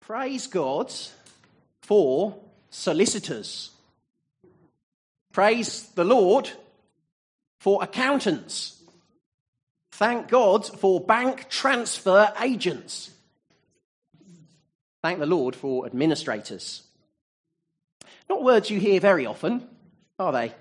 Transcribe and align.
Praise 0.00 0.46
God 0.46 0.92
for 1.82 2.36
solicitors. 2.70 3.70
Praise 5.32 5.88
the 5.94 6.04
Lord 6.04 6.50
for 7.60 7.82
accountants. 7.82 8.82
Thank 9.92 10.28
God 10.28 10.66
for 10.66 11.00
bank 11.00 11.48
transfer 11.48 12.32
agents. 12.40 13.10
Thank 15.02 15.18
the 15.18 15.26
Lord 15.26 15.54
for 15.54 15.86
administrators. 15.86 16.82
Not 18.28 18.42
words 18.42 18.70
you 18.70 18.80
hear 18.80 19.00
very 19.00 19.26
often, 19.26 19.66
are 20.18 20.32
they? 20.32 20.54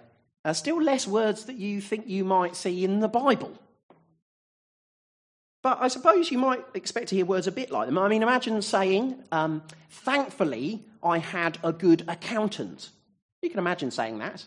Uh, 0.44 0.54
still 0.54 0.82
less 0.82 1.08
words 1.08 1.46
that 1.46 1.56
you 1.58 1.82
think 1.82 2.08
you 2.08 2.24
might 2.24 2.56
see 2.56 2.84
in 2.84 3.00
the 3.00 3.08
Bible. 3.08 3.54
But 5.62 5.80
I 5.82 5.90
suppose 5.90 6.32
you 6.32 6.38
might 6.38 6.64
expect 6.74 7.10
to 7.10 7.16
hear 7.16 7.26
words 7.26 7.48
a 7.48 7.52
bit 7.52 7.70
like 7.70 7.88
them. 7.88 7.98
I 7.98 8.08
mean, 8.08 8.24
imagine 8.24 8.62
saying, 8.62 9.22
um, 9.32 9.62
Thankfully, 9.90 10.86
I 11.04 11.18
had 11.18 11.58
a 11.64 11.74
good 11.74 12.06
accountant. 12.08 12.90
You 13.42 13.50
can 13.50 13.60
imagine 13.60 13.92
saying 13.92 14.20
that, 14.20 14.46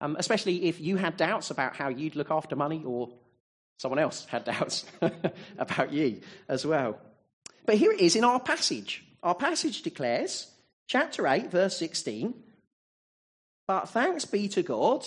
um, 0.00 0.16
especially 0.18 0.64
if 0.64 0.80
you 0.80 0.96
had 0.96 1.16
doubts 1.16 1.50
about 1.50 1.76
how 1.76 1.88
you'd 1.88 2.16
look 2.16 2.30
after 2.30 2.54
money 2.54 2.82
or 2.84 3.10
someone 3.78 3.98
else 3.98 4.24
had 4.26 4.44
doubts 4.52 4.84
about 5.58 5.92
you 5.92 6.20
as 6.48 6.64
well. 6.64 6.98
But 7.66 7.76
here 7.76 7.92
it 7.92 8.00
is 8.00 8.16
in 8.16 8.24
our 8.24 8.40
passage. 8.40 9.04
Our 9.22 9.34
passage 9.34 9.82
declares, 9.82 10.50
chapter 10.86 11.26
8, 11.26 11.50
verse 11.50 11.76
16, 11.76 12.34
But 13.66 13.88
thanks 13.88 14.24
be 14.24 14.48
to 14.48 14.62
God 14.62 15.04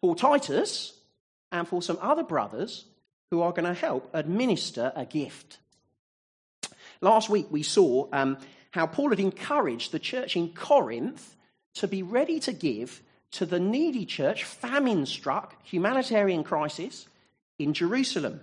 for 0.00 0.14
Titus 0.14 0.94
and 1.50 1.68
for 1.68 1.82
some 1.82 1.98
other 2.00 2.22
brothers 2.22 2.86
who 3.32 3.40
are 3.40 3.52
going 3.52 3.64
to 3.64 3.72
help 3.72 4.10
administer 4.12 4.92
a 4.94 5.06
gift. 5.06 5.56
Last 7.00 7.30
week 7.30 7.46
we 7.50 7.62
saw 7.62 8.06
um, 8.12 8.36
how 8.72 8.86
Paul 8.86 9.08
had 9.08 9.20
encouraged 9.20 9.90
the 9.90 9.98
church 9.98 10.36
in 10.36 10.50
Corinth 10.52 11.34
to 11.76 11.88
be 11.88 12.02
ready 12.02 12.40
to 12.40 12.52
give 12.52 13.00
to 13.30 13.46
the 13.46 13.58
needy 13.58 14.04
church, 14.04 14.44
famine 14.44 15.06
struck, 15.06 15.56
humanitarian 15.64 16.44
crisis 16.44 17.06
in 17.58 17.72
Jerusalem. 17.72 18.42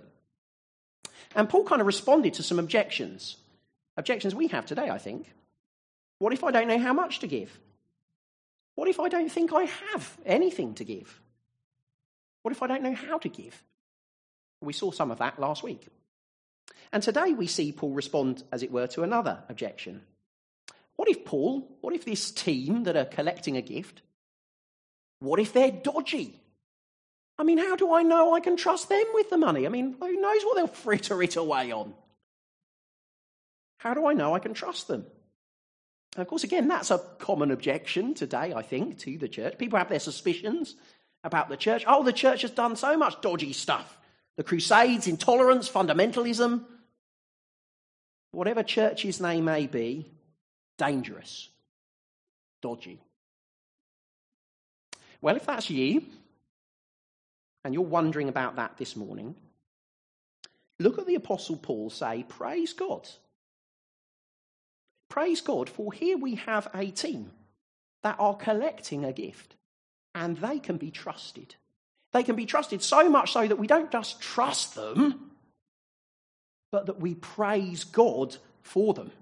And 1.36 1.48
Paul 1.48 1.62
kind 1.62 1.80
of 1.80 1.86
responded 1.86 2.34
to 2.34 2.42
some 2.42 2.58
objections. 2.58 3.36
Objections 3.96 4.34
we 4.34 4.48
have 4.48 4.66
today, 4.66 4.90
I 4.90 4.98
think. 4.98 5.32
What 6.18 6.32
if 6.32 6.42
I 6.42 6.50
don't 6.50 6.66
know 6.66 6.80
how 6.80 6.92
much 6.92 7.20
to 7.20 7.28
give? 7.28 7.56
What 8.74 8.88
if 8.88 8.98
I 8.98 9.08
don't 9.08 9.30
think 9.30 9.52
I 9.52 9.66
have 9.92 10.18
anything 10.26 10.74
to 10.74 10.84
give? 10.84 11.20
What 12.42 12.50
if 12.50 12.60
I 12.60 12.66
don't 12.66 12.82
know 12.82 12.94
how 12.94 13.18
to 13.18 13.28
give? 13.28 13.62
We 14.60 14.72
saw 14.72 14.90
some 14.90 15.10
of 15.10 15.18
that 15.18 15.38
last 15.38 15.62
week. 15.62 15.86
And 16.92 17.02
today 17.02 17.32
we 17.32 17.46
see 17.46 17.72
Paul 17.72 17.92
respond, 17.92 18.42
as 18.52 18.62
it 18.62 18.72
were, 18.72 18.86
to 18.88 19.02
another 19.02 19.42
objection. 19.48 20.02
What 20.96 21.08
if 21.08 21.24
Paul, 21.24 21.66
what 21.80 21.94
if 21.94 22.04
this 22.04 22.30
team 22.30 22.84
that 22.84 22.96
are 22.96 23.04
collecting 23.04 23.56
a 23.56 23.62
gift, 23.62 24.02
what 25.20 25.40
if 25.40 25.52
they're 25.52 25.70
dodgy? 25.70 26.40
I 27.38 27.42
mean, 27.42 27.58
how 27.58 27.76
do 27.76 27.94
I 27.94 28.02
know 28.02 28.34
I 28.34 28.40
can 28.40 28.56
trust 28.56 28.88
them 28.88 29.04
with 29.14 29.30
the 29.30 29.38
money? 29.38 29.66
I 29.66 29.70
mean, 29.70 29.96
who 29.98 30.20
knows 30.20 30.42
what 30.44 30.56
they'll 30.56 30.66
fritter 30.84 31.22
it 31.22 31.36
away 31.36 31.72
on? 31.72 31.94
How 33.78 33.94
do 33.94 34.06
I 34.06 34.12
know 34.12 34.34
I 34.34 34.40
can 34.40 34.52
trust 34.52 34.88
them? 34.88 35.06
And 36.16 36.22
of 36.22 36.28
course, 36.28 36.44
again, 36.44 36.68
that's 36.68 36.90
a 36.90 36.98
common 37.18 37.50
objection 37.50 38.14
today, 38.14 38.52
I 38.54 38.62
think, 38.62 38.98
to 39.00 39.16
the 39.16 39.28
church. 39.28 39.56
People 39.56 39.78
have 39.78 39.88
their 39.88 40.00
suspicions 40.00 40.74
about 41.22 41.48
the 41.48 41.56
church. 41.56 41.84
Oh, 41.86 42.02
the 42.02 42.12
church 42.12 42.42
has 42.42 42.50
done 42.50 42.76
so 42.76 42.96
much 42.96 43.20
dodgy 43.22 43.52
stuff 43.52 43.96
the 44.40 44.44
Crusades, 44.44 45.06
intolerance, 45.06 45.68
fundamentalism, 45.68 46.64
whatever 48.30 48.62
church's 48.62 49.20
name 49.20 49.44
may 49.44 49.66
be, 49.66 50.06
dangerous, 50.78 51.50
dodgy. 52.62 53.02
Well, 55.20 55.36
if 55.36 55.44
that's 55.44 55.68
you, 55.68 56.02
and 57.66 57.74
you're 57.74 57.82
wondering 57.82 58.30
about 58.30 58.56
that 58.56 58.78
this 58.78 58.96
morning, 58.96 59.34
look 60.78 60.98
at 60.98 61.04
the 61.04 61.16
Apostle 61.16 61.58
Paul 61.58 61.90
say, 61.90 62.24
Praise 62.26 62.72
God. 62.72 63.06
Praise 65.10 65.42
God, 65.42 65.68
for 65.68 65.92
here 65.92 66.16
we 66.16 66.36
have 66.36 66.66
a 66.72 66.86
team 66.86 67.30
that 68.02 68.16
are 68.18 68.36
collecting 68.36 69.04
a 69.04 69.12
gift, 69.12 69.56
and 70.14 70.38
they 70.38 70.58
can 70.58 70.78
be 70.78 70.90
trusted. 70.90 71.56
They 72.12 72.22
can 72.22 72.36
be 72.36 72.46
trusted 72.46 72.82
so 72.82 73.08
much 73.08 73.32
so 73.32 73.46
that 73.46 73.58
we 73.58 73.66
don't 73.66 73.90
just 73.90 74.20
trust 74.20 74.74
them, 74.74 75.30
but 76.72 76.86
that 76.86 77.00
we 77.00 77.14
praise 77.14 77.84
God 77.84 78.36
for 78.62 78.94
them. 78.94 79.12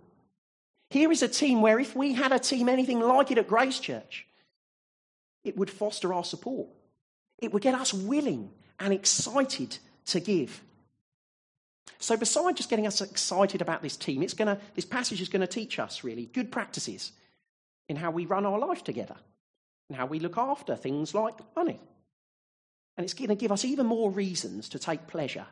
Here 0.90 1.12
is 1.12 1.22
a 1.22 1.28
team 1.28 1.60
where 1.60 1.78
if 1.78 1.94
we 1.94 2.14
had 2.14 2.32
a 2.32 2.38
team 2.38 2.68
anything 2.68 3.00
like 3.00 3.30
it 3.30 3.38
at 3.38 3.48
Grace 3.48 3.78
Church, 3.78 4.26
it 5.44 5.56
would 5.56 5.70
foster 5.70 6.14
our 6.14 6.24
support. 6.24 6.68
It 7.38 7.52
would 7.52 7.62
get 7.62 7.74
us 7.74 7.92
willing 7.92 8.50
and 8.80 8.92
excited 8.92 9.78
to 10.06 10.20
give. 10.20 10.62
So, 11.98 12.16
besides 12.16 12.58
just 12.58 12.70
getting 12.70 12.86
us 12.86 13.00
excited 13.00 13.60
about 13.60 13.82
this 13.82 13.96
team, 13.96 14.22
it's 14.22 14.34
gonna, 14.34 14.58
this 14.74 14.84
passage 14.84 15.20
is 15.20 15.28
going 15.28 15.40
to 15.40 15.46
teach 15.46 15.78
us 15.78 16.04
really 16.04 16.26
good 16.26 16.52
practices 16.52 17.12
in 17.88 17.96
how 17.96 18.10
we 18.10 18.26
run 18.26 18.46
our 18.46 18.58
life 18.58 18.84
together 18.84 19.16
and 19.88 19.96
how 19.96 20.06
we 20.06 20.20
look 20.20 20.38
after 20.38 20.76
things 20.76 21.14
like 21.14 21.34
money. 21.56 21.80
And 22.98 23.04
it's 23.04 23.14
going 23.14 23.28
to 23.28 23.36
give 23.36 23.52
us 23.52 23.64
even 23.64 23.86
more 23.86 24.10
reasons 24.10 24.70
to 24.70 24.78
take 24.80 25.06
pleasure 25.06 25.46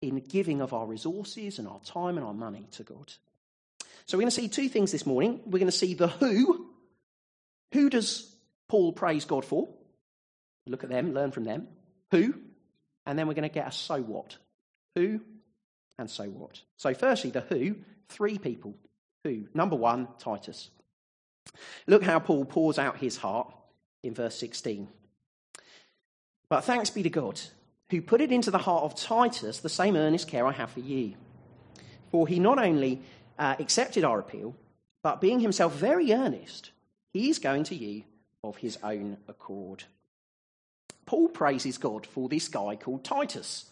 in 0.00 0.20
giving 0.20 0.60
of 0.60 0.72
our 0.72 0.86
resources 0.86 1.58
and 1.58 1.66
our 1.66 1.80
time 1.80 2.16
and 2.16 2.24
our 2.24 2.32
money 2.32 2.68
to 2.72 2.84
God. 2.84 3.12
So 4.06 4.16
we're 4.16 4.22
going 4.22 4.30
to 4.30 4.36
see 4.36 4.48
two 4.48 4.68
things 4.68 4.92
this 4.92 5.04
morning. 5.04 5.40
We're 5.44 5.58
going 5.58 5.66
to 5.66 5.72
see 5.72 5.94
the 5.94 6.06
who. 6.06 6.68
Who 7.72 7.90
does 7.90 8.32
Paul 8.68 8.92
praise 8.92 9.24
God 9.24 9.44
for? 9.44 9.68
Look 10.68 10.84
at 10.84 10.90
them, 10.90 11.14
learn 11.14 11.32
from 11.32 11.42
them. 11.42 11.66
Who? 12.12 12.34
And 13.06 13.18
then 13.18 13.26
we're 13.26 13.34
going 13.34 13.48
to 13.48 13.52
get 13.52 13.66
a 13.66 13.72
so 13.72 14.00
what. 14.00 14.36
Who 14.94 15.20
and 15.98 16.08
so 16.08 16.26
what. 16.26 16.60
So, 16.76 16.94
firstly, 16.94 17.30
the 17.30 17.40
who. 17.40 17.74
Three 18.08 18.38
people. 18.38 18.76
Who? 19.24 19.48
Number 19.52 19.74
one, 19.74 20.06
Titus. 20.20 20.70
Look 21.88 22.04
how 22.04 22.20
Paul 22.20 22.44
pours 22.44 22.78
out 22.78 22.98
his 22.98 23.16
heart 23.16 23.52
in 24.04 24.14
verse 24.14 24.36
16. 24.36 24.86
But 26.54 26.62
thanks 26.62 26.88
be 26.88 27.02
to 27.02 27.10
God, 27.10 27.40
who 27.90 28.00
put 28.00 28.20
it 28.20 28.30
into 28.30 28.52
the 28.52 28.58
heart 28.58 28.84
of 28.84 28.94
Titus 28.94 29.58
the 29.58 29.68
same 29.68 29.96
earnest 29.96 30.28
care 30.28 30.46
I 30.46 30.52
have 30.52 30.70
for 30.70 30.78
you. 30.78 31.14
For 32.12 32.28
he 32.28 32.38
not 32.38 32.60
only 32.60 33.02
uh, 33.36 33.56
accepted 33.58 34.04
our 34.04 34.20
appeal, 34.20 34.54
but 35.02 35.20
being 35.20 35.40
himself 35.40 35.74
very 35.74 36.12
earnest, 36.12 36.70
he 37.12 37.28
is 37.28 37.40
going 37.40 37.64
to 37.64 37.74
you 37.74 38.04
of 38.44 38.56
his 38.58 38.78
own 38.84 39.16
accord. 39.26 39.82
Paul 41.06 41.28
praises 41.28 41.76
God 41.76 42.06
for 42.06 42.28
this 42.28 42.46
guy 42.46 42.76
called 42.76 43.02
Titus. 43.02 43.68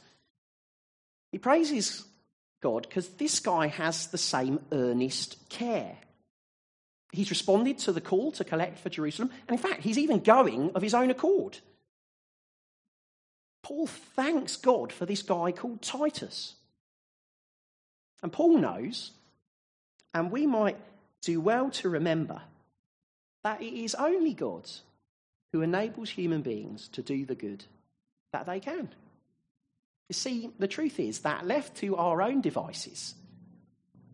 He 1.31 1.39
praises 1.39 2.05
God 2.61 2.89
because 2.89 3.11
this 3.11 3.39
guy 3.39 3.69
has 3.69 4.09
the 4.09 4.19
same 4.19 4.59
earnest 4.73 5.37
care. 5.51 5.99
He's 7.13 7.31
responded 7.31 7.79
to 7.79 7.93
the 7.93 8.01
call 8.01 8.33
to 8.33 8.43
collect 8.43 8.81
for 8.81 8.89
Jerusalem, 8.89 9.31
and 9.47 9.57
in 9.57 9.63
fact, 9.63 9.85
he's 9.85 9.99
even 9.99 10.19
going 10.19 10.73
of 10.75 10.83
his 10.83 10.95
own 10.95 11.13
accord. 11.13 11.61
Paul 13.63 13.87
thanks 13.87 14.57
God 14.57 14.93
for 14.93 15.07
this 15.07 15.23
guy 15.23 15.53
called 15.53 15.83
Titus. 15.83 16.55
And 18.23 18.33
Paul 18.33 18.59
knows, 18.59 19.13
and 20.15 20.31
we 20.31 20.47
might 20.47 20.77
do 21.23 21.41
well 21.41 21.71
to 21.71 21.89
remember, 21.89 22.43
that 23.45 23.63
it 23.63 23.73
is 23.73 23.95
only 23.95 24.35
God 24.35 24.71
who 25.53 25.63
enables 25.63 26.11
human 26.11 26.43
beings 26.43 26.89
to 26.89 27.03
do 27.03 27.25
the 27.25 27.35
good 27.35 27.65
that 28.33 28.47
they 28.47 28.61
can. 28.61 28.89
You 30.09 30.15
see, 30.15 30.51
the 30.59 30.69
truth 30.69 30.99
is 31.01 31.21
that 31.21 31.47
left 31.47 31.77
to 31.79 31.97
our 31.97 32.23
own 32.23 32.41
devices, 32.41 33.15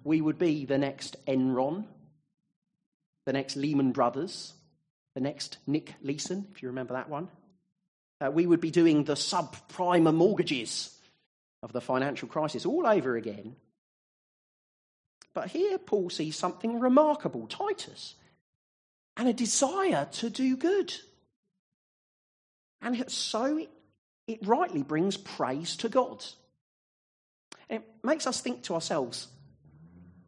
we 0.05 0.21
would 0.21 0.39
be 0.39 0.65
the 0.65 0.79
next 0.79 1.17
Enron, 1.27 1.85
the 3.27 3.33
next 3.33 3.57
Lehman 3.57 3.93
Brothers, 3.93 4.55
the 5.15 5.21
next 5.21 5.59
Nick 5.67 5.95
Leeson, 6.03 6.47
if 6.55 6.63
you 6.63 6.69
remember 6.69 6.95
that 6.95 7.09
one, 7.09 7.29
we 8.21 8.47
would 8.47 8.61
be 8.61 8.71
doing 8.71 9.05
the 9.05 9.15
subprime 9.15 10.13
mortgages 10.13 10.97
of 11.63 11.73
the 11.73 11.81
financial 11.81 12.29
crisis 12.29 12.67
all 12.67 12.87
over 12.87 13.17
again. 13.17 13.57
But 15.35 15.49
here 15.51 15.79
Paul 15.79 16.11
sees 16.11 16.37
something 16.37 16.81
remarkable 16.81 17.47
Titus, 17.47 18.15
and 19.17 19.29
a 19.29 19.33
desire 19.33 20.09
to 20.13 20.31
do 20.31 20.57
good. 20.57 20.95
And 22.81 23.11
so 23.11 23.59
it, 24.27 24.39
rightly 24.43 24.83
brings 24.83 25.17
praise 25.17 25.77
to 25.77 25.89
God. 25.89 26.25
It 27.69 27.83
makes 28.03 28.27
us 28.27 28.41
think 28.41 28.63
to 28.65 28.75
ourselves 28.75 29.29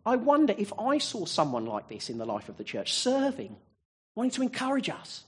I 0.05 0.17
wonder 0.17 0.55
if 0.57 0.73
I 0.79 0.99
saw 0.99 1.27
someone 1.27 1.67
like 1.67 1.89
this 1.89 2.09
in 2.09 2.19
the 2.19 2.25
life 2.25 2.49
of 2.49 2.57
the 2.57 2.65
church, 2.65 2.95
serving, 2.95 3.55
wanting 4.15 4.31
to 4.33 4.43
encourage 4.43 4.89
us, 4.89 5.25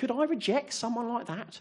could 0.00 0.10
I 0.10 0.24
reject 0.24 0.72
someone 0.72 1.10
like 1.10 1.26
that? 1.26 1.60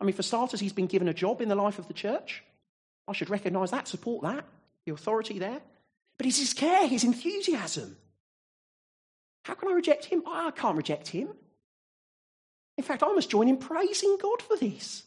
I 0.00 0.04
mean, 0.04 0.14
for 0.14 0.22
starters, 0.22 0.60
he's 0.60 0.72
been 0.72 0.86
given 0.86 1.08
a 1.08 1.14
job 1.14 1.40
in 1.40 1.48
the 1.48 1.56
life 1.56 1.80
of 1.80 1.88
the 1.88 1.92
church. 1.92 2.44
I 3.08 3.12
should 3.12 3.30
recognize 3.30 3.72
that, 3.72 3.88
support 3.88 4.22
that, 4.22 4.44
the 4.86 4.92
authority 4.92 5.40
there. 5.40 5.60
but 6.16 6.26
it's 6.26 6.38
his 6.38 6.52
care, 6.52 6.86
his 6.86 7.02
enthusiasm. 7.02 7.96
How 9.42 9.54
can 9.54 9.70
I 9.70 9.72
reject 9.72 10.04
him? 10.04 10.22
I 10.24 10.52
can't 10.52 10.76
reject 10.76 11.08
him. 11.08 11.30
In 12.78 12.84
fact, 12.84 13.02
I 13.02 13.12
must 13.12 13.28
join 13.28 13.48
in 13.48 13.56
praising 13.56 14.16
God 14.22 14.40
for 14.40 14.56
this. 14.56 15.02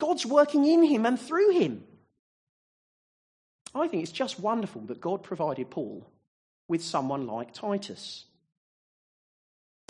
God's 0.00 0.26
working 0.26 0.66
in 0.66 0.82
him 0.82 1.06
and 1.06 1.20
through 1.20 1.50
him. 1.50 1.84
I 3.76 3.86
think 3.86 4.02
it's 4.02 4.10
just 4.10 4.40
wonderful 4.40 4.82
that 4.82 5.00
God 5.00 5.22
provided 5.22 5.70
Paul 5.70 6.04
with 6.66 6.82
someone 6.82 7.28
like 7.28 7.54
Titus. 7.54 8.24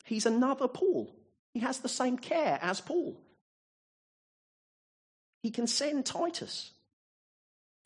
He's 0.05 0.27
another 0.27 0.69
Paul. 0.69 1.11
He 1.55 1.61
has 1.61 1.81
the 1.81 1.89
same 1.89 2.19
care 2.19 2.59
as 2.63 2.81
Paul. 2.81 3.17
He 5.43 5.51
can 5.51 5.67
send 5.67 6.07
Titus. 6.07 6.71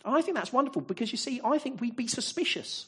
I 0.05 0.23
think 0.23 0.37
that's 0.37 0.53
wonderful 0.53 0.83
because 0.83 1.11
you 1.11 1.19
see, 1.19 1.41
I 1.45 1.59
think 1.59 1.81
we'd 1.81 1.97
be 1.97 2.07
suspicious 2.07 2.87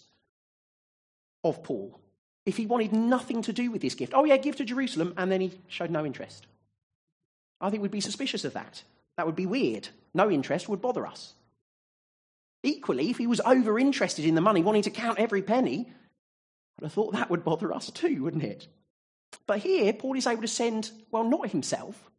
of 1.42 1.62
Paul 1.62 1.98
if 2.46 2.56
he 2.56 2.66
wanted 2.66 2.92
nothing 2.92 3.42
to 3.42 3.52
do 3.52 3.70
with 3.70 3.82
this 3.82 3.94
gift. 3.94 4.12
Oh, 4.14 4.24
yeah, 4.24 4.36
give 4.36 4.56
to 4.56 4.64
Jerusalem, 4.64 5.14
and 5.16 5.30
then 5.30 5.40
he 5.40 5.52
showed 5.68 5.90
no 5.90 6.06
interest. 6.06 6.46
I 7.60 7.70
think 7.70 7.82
we'd 7.82 7.90
be 7.90 8.00
suspicious 8.00 8.44
of 8.44 8.54
that. 8.54 8.82
That 9.16 9.26
would 9.26 9.36
be 9.36 9.46
weird. 9.46 9.88
No 10.14 10.30
interest 10.30 10.68
would 10.68 10.80
bother 10.80 11.06
us. 11.06 11.34
Equally, 12.62 13.10
if 13.10 13.18
he 13.18 13.26
was 13.26 13.40
over 13.40 13.78
interested 13.78 14.24
in 14.24 14.34
the 14.34 14.40
money, 14.40 14.62
wanting 14.62 14.82
to 14.82 14.90
count 14.90 15.18
every 15.18 15.42
penny, 15.42 15.90
I'd 16.78 16.84
have 16.84 16.92
thought 16.92 17.12
that 17.12 17.30
would 17.30 17.44
bother 17.44 17.72
us 17.72 17.90
too, 17.90 18.22
wouldn't 18.22 18.44
it? 18.44 18.68
But 19.46 19.60
here, 19.60 19.92
Paul 19.92 20.16
is 20.16 20.26
able 20.26 20.42
to 20.42 20.48
send, 20.48 20.90
well, 21.10 21.24
not 21.24 21.50
himself, 21.50 22.10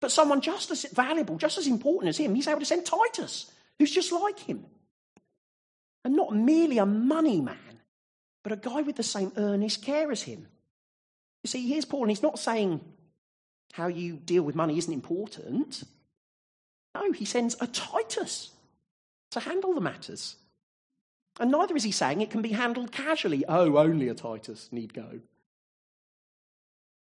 but 0.00 0.12
someone 0.12 0.40
just 0.40 0.70
as 0.70 0.84
valuable, 0.92 1.36
just 1.36 1.58
as 1.58 1.66
important 1.66 2.10
as 2.10 2.18
him. 2.18 2.34
He's 2.34 2.48
able 2.48 2.60
to 2.60 2.66
send 2.66 2.86
Titus, 2.86 3.50
who's 3.78 3.90
just 3.90 4.12
like 4.12 4.38
him. 4.38 4.64
And 6.04 6.14
not 6.14 6.34
merely 6.34 6.78
a 6.78 6.86
money 6.86 7.40
man, 7.40 7.80
but 8.42 8.52
a 8.52 8.56
guy 8.56 8.82
with 8.82 8.96
the 8.96 9.02
same 9.02 9.32
earnest 9.36 9.82
care 9.82 10.10
as 10.10 10.22
him. 10.22 10.46
You 11.42 11.48
see, 11.48 11.68
here's 11.68 11.84
Paul, 11.84 12.02
and 12.02 12.10
he's 12.10 12.22
not 12.22 12.38
saying 12.38 12.80
how 13.72 13.88
you 13.88 14.16
deal 14.16 14.42
with 14.42 14.54
money 14.54 14.78
isn't 14.78 14.92
important. 14.92 15.84
No, 16.94 17.12
he 17.12 17.24
sends 17.24 17.56
a 17.60 17.66
Titus 17.66 18.50
to 19.32 19.40
handle 19.40 19.74
the 19.74 19.80
matters. 19.80 20.36
And 21.40 21.50
neither 21.50 21.76
is 21.76 21.84
he 21.84 21.92
saying 21.92 22.20
it 22.20 22.30
can 22.30 22.42
be 22.42 22.52
handled 22.52 22.92
casually. 22.92 23.44
Oh, 23.46 23.76
only 23.76 24.08
a 24.08 24.14
Titus 24.14 24.68
need 24.72 24.94
go. 24.94 25.20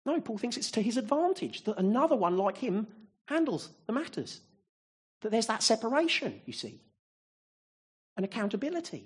No, 0.07 0.21
Paul 0.21 0.37
thinks 0.37 0.55
it's 0.55 0.71
to 0.71 0.81
his 0.81 0.95
advantage 0.95 1.65
that 1.65 1.77
another 1.77 2.15
one 2.15 2.37
like 2.37 2.57
him 2.57 2.87
handles 3.25 3.69
the 3.87 3.93
matters. 3.93 4.39
That 5.21 5.31
there's 5.31 5.47
that 5.47 5.61
separation, 5.61 6.41
you 6.45 6.53
see, 6.53 6.79
and 8.15 8.23
accountability. 8.25 9.03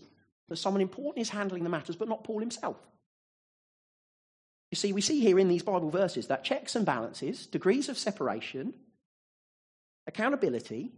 That 0.47 0.57
someone 0.57 0.81
important 0.81 1.23
is 1.23 1.29
handling 1.29 1.63
the 1.63 1.71
matters, 1.71 1.95
but 1.95 2.07
not 2.07 2.23
Paul 2.23 2.39
himself. 2.39 2.77
You 4.69 4.75
see, 4.75 4.93
we 4.93 5.01
see 5.01 5.19
here 5.19 5.39
in 5.39 5.47
these 5.47 5.63
Bible 5.63 5.89
verses 5.89 6.27
that 6.27 6.43
checks 6.43 6.75
and 6.75 6.85
balances, 6.85 7.47
degrees 7.47 7.89
of 7.89 7.97
separation, 7.97 8.75
accountability, 10.05 10.91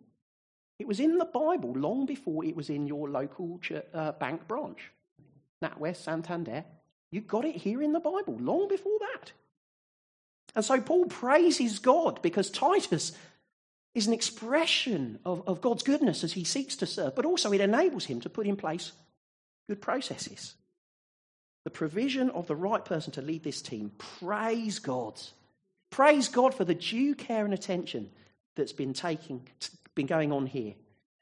it 0.80 0.88
was 0.88 1.00
in 1.00 1.18
the 1.18 1.26
Bible 1.26 1.72
long 1.74 2.06
before 2.06 2.44
it 2.44 2.58
was 2.58 2.70
in 2.70 2.88
your 2.88 3.10
local 3.10 3.58
church, 3.60 3.86
uh, 3.94 4.12
bank 4.12 4.50
branch. 4.50 4.92
NatWest, 5.64 6.04
Santander. 6.04 6.66
You 7.10 7.22
got 7.22 7.46
it 7.46 7.56
here 7.56 7.82
in 7.82 7.94
the 7.94 8.02
Bible 8.02 8.38
long 8.38 8.68
before 8.68 9.00
that. 9.00 9.32
And 10.56 10.64
so 10.64 10.80
Paul 10.80 11.06
praises 11.06 11.80
God 11.80 12.22
because 12.22 12.50
Titus 12.50 13.12
is 13.96 14.08
an 14.08 14.14
expression 14.14 15.20
of, 15.26 15.48
of 15.48 15.62
God's 15.62 15.84
goodness 15.84 16.24
as 16.24 16.34
he 16.34 16.44
seeks 16.44 16.76
to 16.78 16.86
serve, 16.86 17.16
but 17.16 17.26
also 17.26 17.52
it 17.52 17.62
enables 17.62 18.06
him 18.06 18.22
to 18.22 18.30
put 18.30 18.48
in 18.48 18.56
place 18.56 18.92
good 19.68 19.82
processes. 19.82 20.56
The 21.64 21.70
provision 21.70 22.30
of 22.32 22.48
the 22.48 22.56
right 22.56 22.84
person 22.84 23.14
to 23.14 23.22
lead 23.22 23.44
this 23.44 23.62
team. 23.62 23.92
Praise 23.98 24.80
God. 24.80 25.20
Praise 25.92 26.28
God 26.28 26.54
for 26.54 26.66
the 26.66 26.76
due 26.76 27.16
care 27.16 27.46
and 27.46 27.54
attention 27.54 28.10
that's 28.56 28.74
been 28.74 28.94
taking, 28.94 29.48
been 29.96 30.08
going 30.08 30.32
on 30.32 30.46
here. 30.46 30.74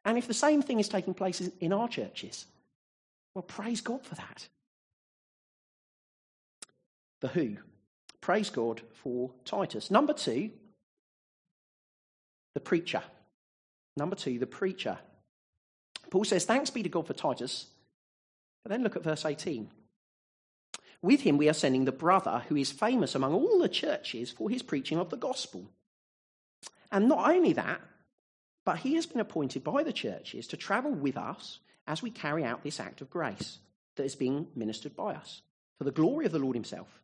And 0.03 0.17
if 0.17 0.27
the 0.27 0.33
same 0.33 0.61
thing 0.61 0.79
is 0.79 0.89
taking 0.89 1.13
place 1.13 1.41
in 1.59 1.73
our 1.73 1.87
churches, 1.87 2.45
well, 3.35 3.43
praise 3.43 3.81
God 3.81 4.03
for 4.03 4.15
that. 4.15 4.47
The 7.19 7.27
who. 7.27 7.57
Praise 8.21 8.51
God 8.51 8.81
for 8.93 9.31
Titus. 9.45 9.89
Number 9.89 10.13
two, 10.13 10.51
the 12.53 12.59
preacher. 12.59 13.01
Number 13.97 14.15
two, 14.15 14.37
the 14.39 14.47
preacher. 14.47 14.99
Paul 16.11 16.23
says, 16.23 16.45
Thanks 16.45 16.69
be 16.69 16.83
to 16.83 16.89
God 16.89 17.07
for 17.07 17.13
Titus. 17.13 17.67
But 18.63 18.69
then 18.69 18.83
look 18.83 18.95
at 18.95 19.03
verse 19.03 19.25
18. 19.25 19.69
With 21.01 21.21
him 21.21 21.37
we 21.37 21.49
are 21.49 21.53
sending 21.53 21.85
the 21.85 21.91
brother 21.91 22.43
who 22.47 22.55
is 22.55 22.71
famous 22.71 23.15
among 23.15 23.33
all 23.33 23.59
the 23.59 23.69
churches 23.69 24.29
for 24.29 24.49
his 24.49 24.61
preaching 24.61 24.99
of 24.99 25.09
the 25.09 25.17
gospel. 25.17 25.67
And 26.91 27.09
not 27.09 27.31
only 27.31 27.53
that, 27.53 27.81
but 28.65 28.77
he 28.77 28.95
has 28.95 29.07
been 29.07 29.19
appointed 29.19 29.63
by 29.63 29.81
the 29.81 29.93
churches 29.93 30.45
to 30.47 30.57
travel 30.57 30.91
with 30.91 31.17
us 31.17 31.59
as 31.87 32.03
we 32.03 32.11
carry 32.11 32.45
out 32.45 32.61
this 32.63 32.79
act 32.79 33.01
of 33.01 33.09
grace 33.09 33.57
that 33.95 34.03
is 34.03 34.15
being 34.15 34.47
ministered 34.55 34.95
by 34.95 35.15
us 35.15 35.41
for 35.79 35.85
the 35.85 35.91
glory 35.91 36.27
of 36.27 36.31
the 36.31 36.39
Lord 36.39 36.55
himself 36.55 37.01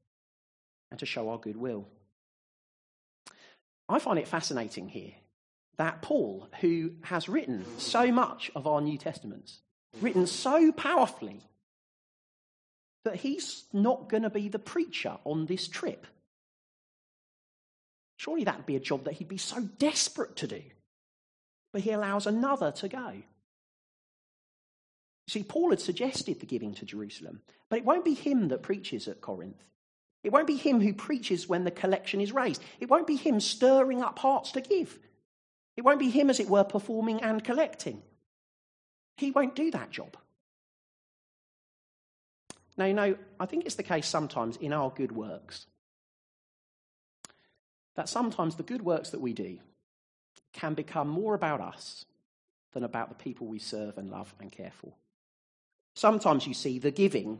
and 0.92 1.00
to 1.00 1.06
show 1.06 1.30
our 1.30 1.38
goodwill. 1.38 1.88
I 3.90 4.00
find 4.00 4.20
it 4.20 4.28
fascinating 4.28 4.90
here 4.90 5.14
that 5.78 6.02
Paul, 6.02 6.48
who 6.62 6.92
has 7.04 7.30
written 7.30 7.66
so 7.78 8.12
much 8.12 8.52
of 8.56 8.68
our 8.68 8.82
New 8.82 8.98
Testaments, 8.98 9.60
written 10.02 10.28
so 10.28 10.72
powerfully, 10.72 11.42
that 13.06 13.16
he's 13.16 13.64
not 13.72 14.10
going 14.10 14.24
to 14.24 14.30
be 14.30 14.50
the 14.50 14.60
preacher 14.60 15.18
on 15.24 15.46
this 15.46 15.68
trip. 15.68 16.08
Surely 18.18 18.44
that 18.44 18.58
would 18.58 18.66
be 18.66 18.76
a 18.76 18.82
job 18.82 19.06
that 19.06 19.14
he'd 19.14 19.28
be 19.28 19.38
so 19.38 19.62
desperate 19.78 20.36
to 20.38 20.48
do 20.48 20.62
but 21.78 21.84
he 21.84 21.92
allows 21.92 22.26
another 22.26 22.72
to 22.72 22.88
go. 22.88 23.14
See, 25.28 25.44
Paul 25.44 25.70
had 25.72 25.80
suggested 25.80 26.40
the 26.40 26.48
giving 26.48 26.74
to 26.74 26.86
Jerusalem, 26.86 27.42
but 27.70 27.78
it 27.78 27.86
won't 27.86 28.04
be 28.04 28.16
him 28.16 28.48
that 28.48 28.64
preaches 28.64 29.08
at 29.08 29.22
Corinth. 29.22 29.62
It 30.24 30.32
won't 30.32 30.48
be 30.48 30.58
him 30.58 30.82
who 30.82 30.94
preaches 30.94 31.48
when 31.48 31.64
the 31.64 31.72
collection 31.72 32.20
is 32.22 32.32
raised. 32.32 32.62
It 32.80 32.90
won't 32.90 33.08
be 33.08 33.16
him 33.16 33.40
stirring 33.40 34.02
up 34.02 34.20
hearts 34.20 34.52
to 34.54 34.62
give. 34.62 35.00
It 35.76 35.84
won't 35.84 36.00
be 36.00 36.10
him, 36.10 36.30
as 36.30 36.40
it 36.40 36.50
were, 36.50 36.64
performing 36.64 37.22
and 37.22 37.44
collecting. 37.44 38.02
He 39.18 39.32
won't 39.32 39.56
do 39.56 39.72
that 39.72 39.92
job. 39.92 40.18
Now, 42.78 42.86
you 42.86 42.94
know, 42.94 43.18
I 43.40 43.46
think 43.46 43.66
it's 43.66 43.76
the 43.76 43.84
case 43.84 44.08
sometimes 44.08 44.58
in 44.58 44.74
our 44.74 44.90
good 44.90 45.12
works 45.12 45.66
that 47.96 48.08
sometimes 48.08 48.56
the 48.56 48.64
good 48.64 48.84
works 48.84 49.10
that 49.10 49.22
we 49.22 49.34
do 49.34 49.58
can 50.54 50.76
become 50.76 51.10
more 51.10 51.34
about 51.34 51.60
us 51.60 52.06
than 52.74 52.84
about 52.84 53.10
the 53.10 53.16
people 53.16 53.48
we 53.48 53.60
serve 53.60 53.98
and 53.98 54.10
love 54.10 54.34
and 54.40 54.52
care 54.52 54.72
for. 54.72 54.94
Sometimes 55.96 56.46
you 56.46 56.54
see 56.54 56.78
the 56.78 56.92
giving 56.92 57.40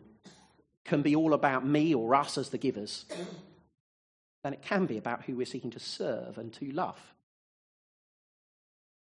can 0.88 1.02
be 1.02 1.16
all 1.16 1.34
about 1.34 1.66
me 1.66 1.94
or 1.94 2.16
us 2.16 2.38
as 2.38 2.50
the 2.50 2.58
givers, 2.58 3.06
than 4.44 4.54
it 4.54 4.62
can 4.64 4.86
be 4.86 4.98
about 4.98 5.24
who 5.26 5.36
we're 5.36 5.46
seeking 5.46 5.72
to 5.72 5.80
serve 5.80 6.38
and 6.38 6.52
to 6.54 6.72
love. 6.72 7.00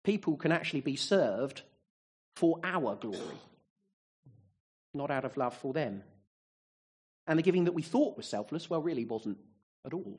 People 0.02 0.36
can 0.36 0.50
actually 0.50 0.80
be 0.80 0.96
served 0.96 1.62
for 2.34 2.58
our 2.64 2.96
glory, 2.96 3.38
not 4.94 5.10
out 5.10 5.26
of 5.26 5.36
love 5.36 5.54
for 5.54 5.72
them. 5.72 6.02
And 7.26 7.38
the 7.38 7.42
giving 7.42 7.64
that 7.64 7.74
we 7.74 7.82
thought 7.82 8.16
was 8.16 8.26
selfless, 8.26 8.70
well, 8.70 8.80
really 8.80 9.04
wasn't 9.04 9.38
at 9.84 9.92
all. 9.92 10.18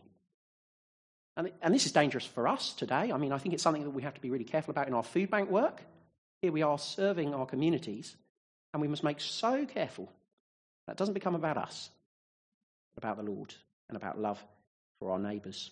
And, 1.36 1.52
and 1.64 1.74
this 1.74 1.88
is 1.88 1.92
dangerous 1.92 2.26
for 2.26 2.48
us 2.48 2.74
today. 2.74 3.12
I 3.12 3.18
mean, 3.18 3.32
I 3.32 3.40
think 3.40 3.56
it's 3.56 3.64
something 3.64 3.84
that 3.84 3.90
we 3.90 4.04
have 4.04 4.14
to 4.14 4.22
be 4.22 4.30
really 4.30 4.44
careful 4.44 4.72
about 4.72 4.88
in 4.88 4.94
our 4.94 5.04
food 5.04 5.32
bank 5.32 5.50
work. 5.50 5.82
Here 6.44 6.52
we 6.52 6.62
are 6.62 6.78
serving 6.78 7.34
our 7.34 7.48
communities, 7.48 8.16
and 8.74 8.82
we 8.82 8.88
must 8.88 9.04
make 9.04 9.20
so 9.20 9.66
careful 9.66 10.12
that 10.90 10.98
doesn't 10.98 11.14
become 11.14 11.36
about 11.36 11.56
us, 11.56 11.92
but 12.96 13.04
about 13.04 13.18
the 13.18 13.32
Lord 13.32 13.54
and 13.90 13.96
about 13.96 14.20
love 14.20 14.44
for 14.98 15.12
our 15.12 15.20
neighbours. 15.20 15.70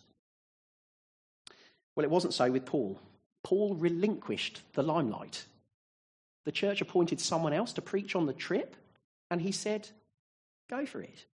Well, 1.96 2.04
it 2.04 2.12
wasn't 2.12 2.36
so 2.36 2.52
with 2.52 2.68
Paul. 2.68 3.00
Paul 3.44 3.74
relinquished 3.74 4.62
the 4.74 4.84
limelight. 4.84 5.44
The 6.46 6.52
church 6.52 6.82
appointed 6.82 7.20
someone 7.20 7.52
else 7.52 7.74
to 7.74 7.82
preach 7.82 8.16
on 8.16 8.28
the 8.28 8.34
trip, 8.34 8.76
and 9.32 9.42
he 9.42 9.52
said, 9.52 9.90
Go 10.70 10.86
for 10.86 11.02
it. 11.02 11.26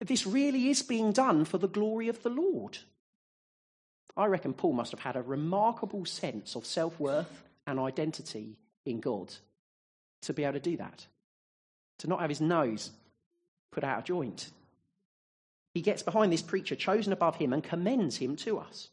This 0.00 0.24
really 0.24 0.68
is 0.68 0.82
being 0.82 1.10
done 1.10 1.44
for 1.44 1.58
the 1.58 1.66
glory 1.66 2.06
of 2.06 2.22
the 2.22 2.30
Lord. 2.30 2.78
I 4.16 4.26
reckon 4.26 4.54
Paul 4.54 4.74
must 4.74 4.92
have 4.92 5.00
had 5.00 5.16
a 5.16 5.22
remarkable 5.22 6.04
sense 6.04 6.54
of 6.54 6.64
self 6.64 7.00
worth 7.00 7.42
and 7.66 7.80
identity 7.80 8.56
in 8.86 9.00
God 9.00 9.34
to 10.22 10.32
be 10.32 10.44
able 10.44 10.52
to 10.52 10.60
do 10.60 10.76
that, 10.76 11.06
to 11.98 12.06
not 12.06 12.20
have 12.20 12.30
his 12.30 12.40
nose 12.40 12.92
put 13.72 13.84
out 13.84 13.98
of 13.98 14.04
joint. 14.04 14.50
He 15.74 15.82
gets 15.82 16.02
behind 16.02 16.32
this 16.32 16.42
preacher 16.42 16.74
chosen 16.74 17.12
above 17.12 17.36
him 17.36 17.52
and 17.52 17.62
commends 17.62 18.16
him 18.16 18.36
to 18.36 18.58
us. 18.58 18.88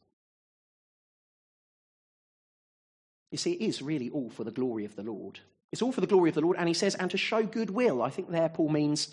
You 3.31 3.37
see, 3.37 3.53
it 3.53 3.61
is 3.61 3.81
really 3.81 4.09
all 4.09 4.29
for 4.29 4.43
the 4.43 4.51
glory 4.51 4.85
of 4.85 4.95
the 4.95 5.03
Lord. 5.03 5.39
It's 5.71 5.81
all 5.81 5.91
for 5.91 6.01
the 6.01 6.07
glory 6.07 6.29
of 6.29 6.35
the 6.35 6.41
Lord. 6.41 6.57
And 6.57 6.67
he 6.67 6.73
says, 6.73 6.95
and 6.95 7.11
to 7.11 7.17
show 7.17 7.43
goodwill. 7.43 8.01
I 8.01 8.09
think 8.09 8.29
there 8.29 8.49
Paul 8.49 8.69
means 8.69 9.09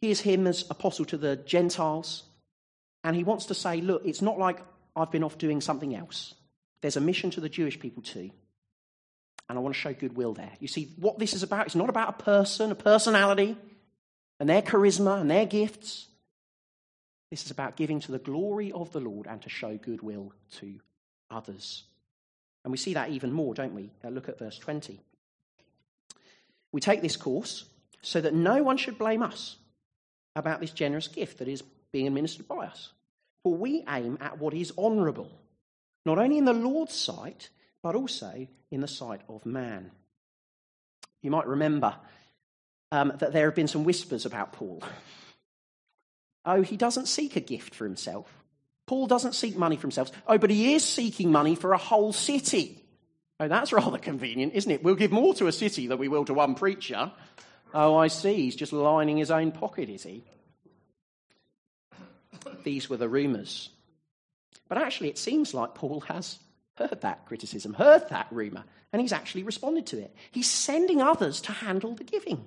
here's 0.00 0.20
him 0.20 0.46
as 0.46 0.64
apostle 0.70 1.04
to 1.06 1.18
the 1.18 1.36
Gentiles. 1.36 2.22
And 3.04 3.14
he 3.14 3.24
wants 3.24 3.46
to 3.46 3.54
say, 3.54 3.80
look, 3.80 4.02
it's 4.04 4.22
not 4.22 4.38
like 4.38 4.60
I've 4.94 5.10
been 5.10 5.24
off 5.24 5.36
doing 5.36 5.60
something 5.60 5.94
else. 5.94 6.34
There's 6.80 6.96
a 6.96 7.00
mission 7.00 7.30
to 7.32 7.40
the 7.40 7.48
Jewish 7.48 7.78
people 7.78 8.02
too. 8.02 8.30
And 9.48 9.58
I 9.58 9.60
want 9.60 9.74
to 9.74 9.80
show 9.80 9.92
goodwill 9.92 10.32
there. 10.32 10.52
You 10.58 10.68
see, 10.68 10.94
what 10.96 11.18
this 11.18 11.34
is 11.34 11.42
about, 11.42 11.66
it's 11.66 11.74
not 11.74 11.90
about 11.90 12.08
a 12.08 12.24
person, 12.24 12.72
a 12.72 12.74
personality, 12.74 13.56
and 14.38 14.48
their 14.48 14.62
charisma 14.62 15.20
and 15.20 15.30
their 15.30 15.46
gifts. 15.46 16.06
This 17.30 17.44
is 17.44 17.50
about 17.50 17.76
giving 17.76 18.00
to 18.00 18.12
the 18.12 18.18
glory 18.18 18.72
of 18.72 18.92
the 18.92 19.00
Lord 19.00 19.26
and 19.26 19.42
to 19.42 19.48
show 19.48 19.76
goodwill 19.76 20.32
to 20.58 20.80
others. 21.30 21.84
And 22.64 22.70
we 22.70 22.78
see 22.78 22.94
that 22.94 23.10
even 23.10 23.32
more, 23.32 23.54
don't 23.54 23.74
we? 23.74 23.90
Uh, 24.04 24.08
look 24.08 24.28
at 24.28 24.38
verse 24.38 24.58
20. 24.58 25.00
We 26.72 26.80
take 26.80 27.02
this 27.02 27.16
course 27.16 27.64
so 28.02 28.20
that 28.20 28.34
no 28.34 28.62
one 28.62 28.76
should 28.76 28.98
blame 28.98 29.22
us 29.22 29.56
about 30.34 30.60
this 30.60 30.70
generous 30.70 31.08
gift 31.08 31.38
that 31.38 31.48
is 31.48 31.62
being 31.92 32.06
administered 32.06 32.46
by 32.46 32.66
us. 32.66 32.92
For 33.42 33.54
we 33.54 33.84
aim 33.88 34.18
at 34.20 34.38
what 34.38 34.54
is 34.54 34.72
honourable, 34.76 35.30
not 36.04 36.18
only 36.18 36.38
in 36.38 36.44
the 36.44 36.52
Lord's 36.52 36.94
sight, 36.94 37.48
but 37.82 37.94
also 37.94 38.46
in 38.70 38.80
the 38.80 38.88
sight 38.88 39.20
of 39.28 39.46
man. 39.46 39.90
You 41.22 41.30
might 41.30 41.46
remember 41.46 41.94
um, 42.92 43.12
that 43.18 43.32
there 43.32 43.46
have 43.46 43.54
been 43.54 43.68
some 43.68 43.84
whispers 43.84 44.26
about 44.26 44.52
Paul. 44.52 44.82
Oh, 46.44 46.62
he 46.62 46.76
doesn't 46.76 47.06
seek 47.06 47.36
a 47.36 47.40
gift 47.40 47.74
for 47.74 47.84
himself. 47.84 48.32
Paul 48.86 49.08
doesn't 49.08 49.34
seek 49.34 49.56
money 49.56 49.76
for 49.76 49.82
himself. 49.82 50.12
Oh, 50.28 50.38
but 50.38 50.50
he 50.50 50.74
is 50.74 50.84
seeking 50.84 51.32
money 51.32 51.56
for 51.56 51.72
a 51.72 51.78
whole 51.78 52.12
city. 52.12 52.82
Oh, 53.40 53.48
that's 53.48 53.72
rather 53.72 53.98
convenient, 53.98 54.54
isn't 54.54 54.70
it? 54.70 54.82
We'll 54.82 54.94
give 54.94 55.10
more 55.10 55.34
to 55.34 55.48
a 55.48 55.52
city 55.52 55.88
than 55.88 55.98
we 55.98 56.08
will 56.08 56.24
to 56.24 56.34
one 56.34 56.54
preacher. 56.54 57.10
Oh, 57.74 57.96
I 57.96 58.06
see. 58.06 58.34
He's 58.34 58.56
just 58.56 58.72
lining 58.72 59.16
his 59.16 59.30
own 59.30 59.50
pocket, 59.50 59.88
is 59.88 60.04
he? 60.04 60.24
These 62.62 62.88
were 62.88 62.96
the 62.96 63.08
rumours. 63.08 63.70
But 64.68 64.78
actually, 64.78 65.08
it 65.08 65.18
seems 65.18 65.52
like 65.52 65.74
Paul 65.74 66.00
has 66.02 66.38
heard 66.74 67.00
that 67.00 67.26
criticism, 67.26 67.74
heard 67.74 68.08
that 68.10 68.28
rumour, 68.30 68.64
and 68.92 69.02
he's 69.02 69.12
actually 69.12 69.42
responded 69.42 69.86
to 69.86 69.98
it. 69.98 70.14
He's 70.30 70.50
sending 70.50 71.02
others 71.02 71.40
to 71.42 71.52
handle 71.52 71.94
the 71.94 72.04
giving. 72.04 72.44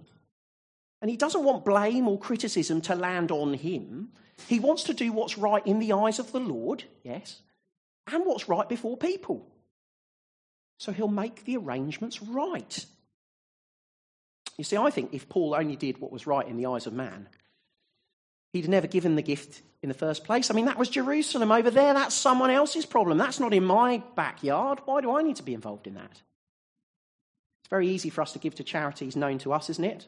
And 1.02 1.10
he 1.10 1.18
doesn't 1.18 1.44
want 1.44 1.66
blame 1.66 2.08
or 2.08 2.20
criticism 2.20 2.82
to 2.82 2.96
land 2.96 3.32
on 3.32 3.54
him. 3.54 4.10
He 4.48 4.60
wants 4.60 4.84
to 4.84 4.94
do 4.94 5.12
what's 5.12 5.38
right 5.38 5.66
in 5.66 5.80
the 5.80 5.94
eyes 5.94 6.20
of 6.20 6.32
the 6.32 6.40
Lord, 6.40 6.84
yes, 7.04 7.42
and 8.12 8.26
what's 8.26 8.50
right 8.50 8.68
before 8.68 8.98
people. 8.98 9.48
So 10.78 10.92
he'll 10.92 11.08
make 11.08 11.46
the 11.46 11.58
arrangements 11.58 12.22
right. 12.22 12.86
You 14.58 14.64
see, 14.64 14.78
I 14.78 14.90
think 14.90 15.14
if 15.14 15.30
Paul 15.30 15.56
only 15.56 15.76
did 15.76 16.00
what 16.00 16.12
was 16.12 16.28
right 16.28 16.48
in 16.48 16.58
the 16.58 16.66
eyes 16.66 16.86
of 16.86 16.94
man, 16.94 17.30
he'd 18.54 18.68
never 18.68 18.88
given 18.88 19.16
the 19.16 19.22
gift 19.22 19.62
in 19.82 19.90
the 19.90 19.96
first 19.96 20.24
place. 20.24 20.52
I 20.52 20.54
mean, 20.54 20.66
that 20.66 20.78
was 20.78 20.90
Jerusalem 20.90 21.52
over 21.52 21.72
there. 21.72 21.94
That's 21.94 22.16
someone 22.16 22.50
else's 22.50 22.86
problem. 22.86 23.18
That's 23.18 23.40
not 23.40 23.54
in 23.54 23.64
my 23.64 24.04
backyard. 24.16 24.80
Why 24.86 25.02
do 25.02 25.16
I 25.16 25.22
need 25.22 25.38
to 25.38 25.44
be 25.44 25.54
involved 25.54 25.88
in 25.88 25.96
that? 25.96 26.12
It's 26.12 27.70
very 27.70 27.88
easy 27.88 28.10
for 28.10 28.22
us 28.22 28.34
to 28.34 28.40
give 28.40 28.56
to 28.56 28.64
charities 28.64 29.16
known 29.16 29.38
to 29.40 29.54
us, 29.54 29.70
isn't 29.70 29.86
it? 29.86 30.08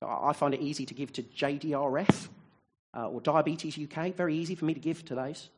So 0.00 0.08
I 0.08 0.32
find 0.32 0.54
it 0.54 0.60
easy 0.60 0.86
to 0.86 0.94
give 0.94 1.12
to 1.14 1.22
JDRF 1.22 2.28
uh, 2.96 3.08
or 3.08 3.20
Diabetes 3.20 3.78
UK. 3.78 4.14
Very 4.14 4.36
easy 4.36 4.54
for 4.54 4.64
me 4.64 4.74
to 4.74 4.80
give 4.80 5.04
to 5.06 5.14
those. 5.14 5.48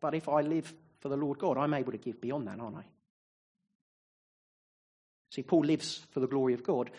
But 0.00 0.14
if 0.14 0.28
I 0.28 0.42
live 0.42 0.72
for 1.00 1.08
the 1.08 1.16
Lord 1.16 1.38
God, 1.38 1.56
I'm 1.56 1.74
able 1.74 1.92
to 1.92 1.98
give 1.98 2.20
beyond 2.20 2.46
that, 2.48 2.60
aren't 2.60 2.76
I? 2.76 2.84
See, 5.32 5.42
Paul 5.42 5.64
lives 5.64 6.04
for 6.10 6.20
the 6.20 6.26
glory 6.26 6.54
of 6.54 6.62
God 6.62 6.90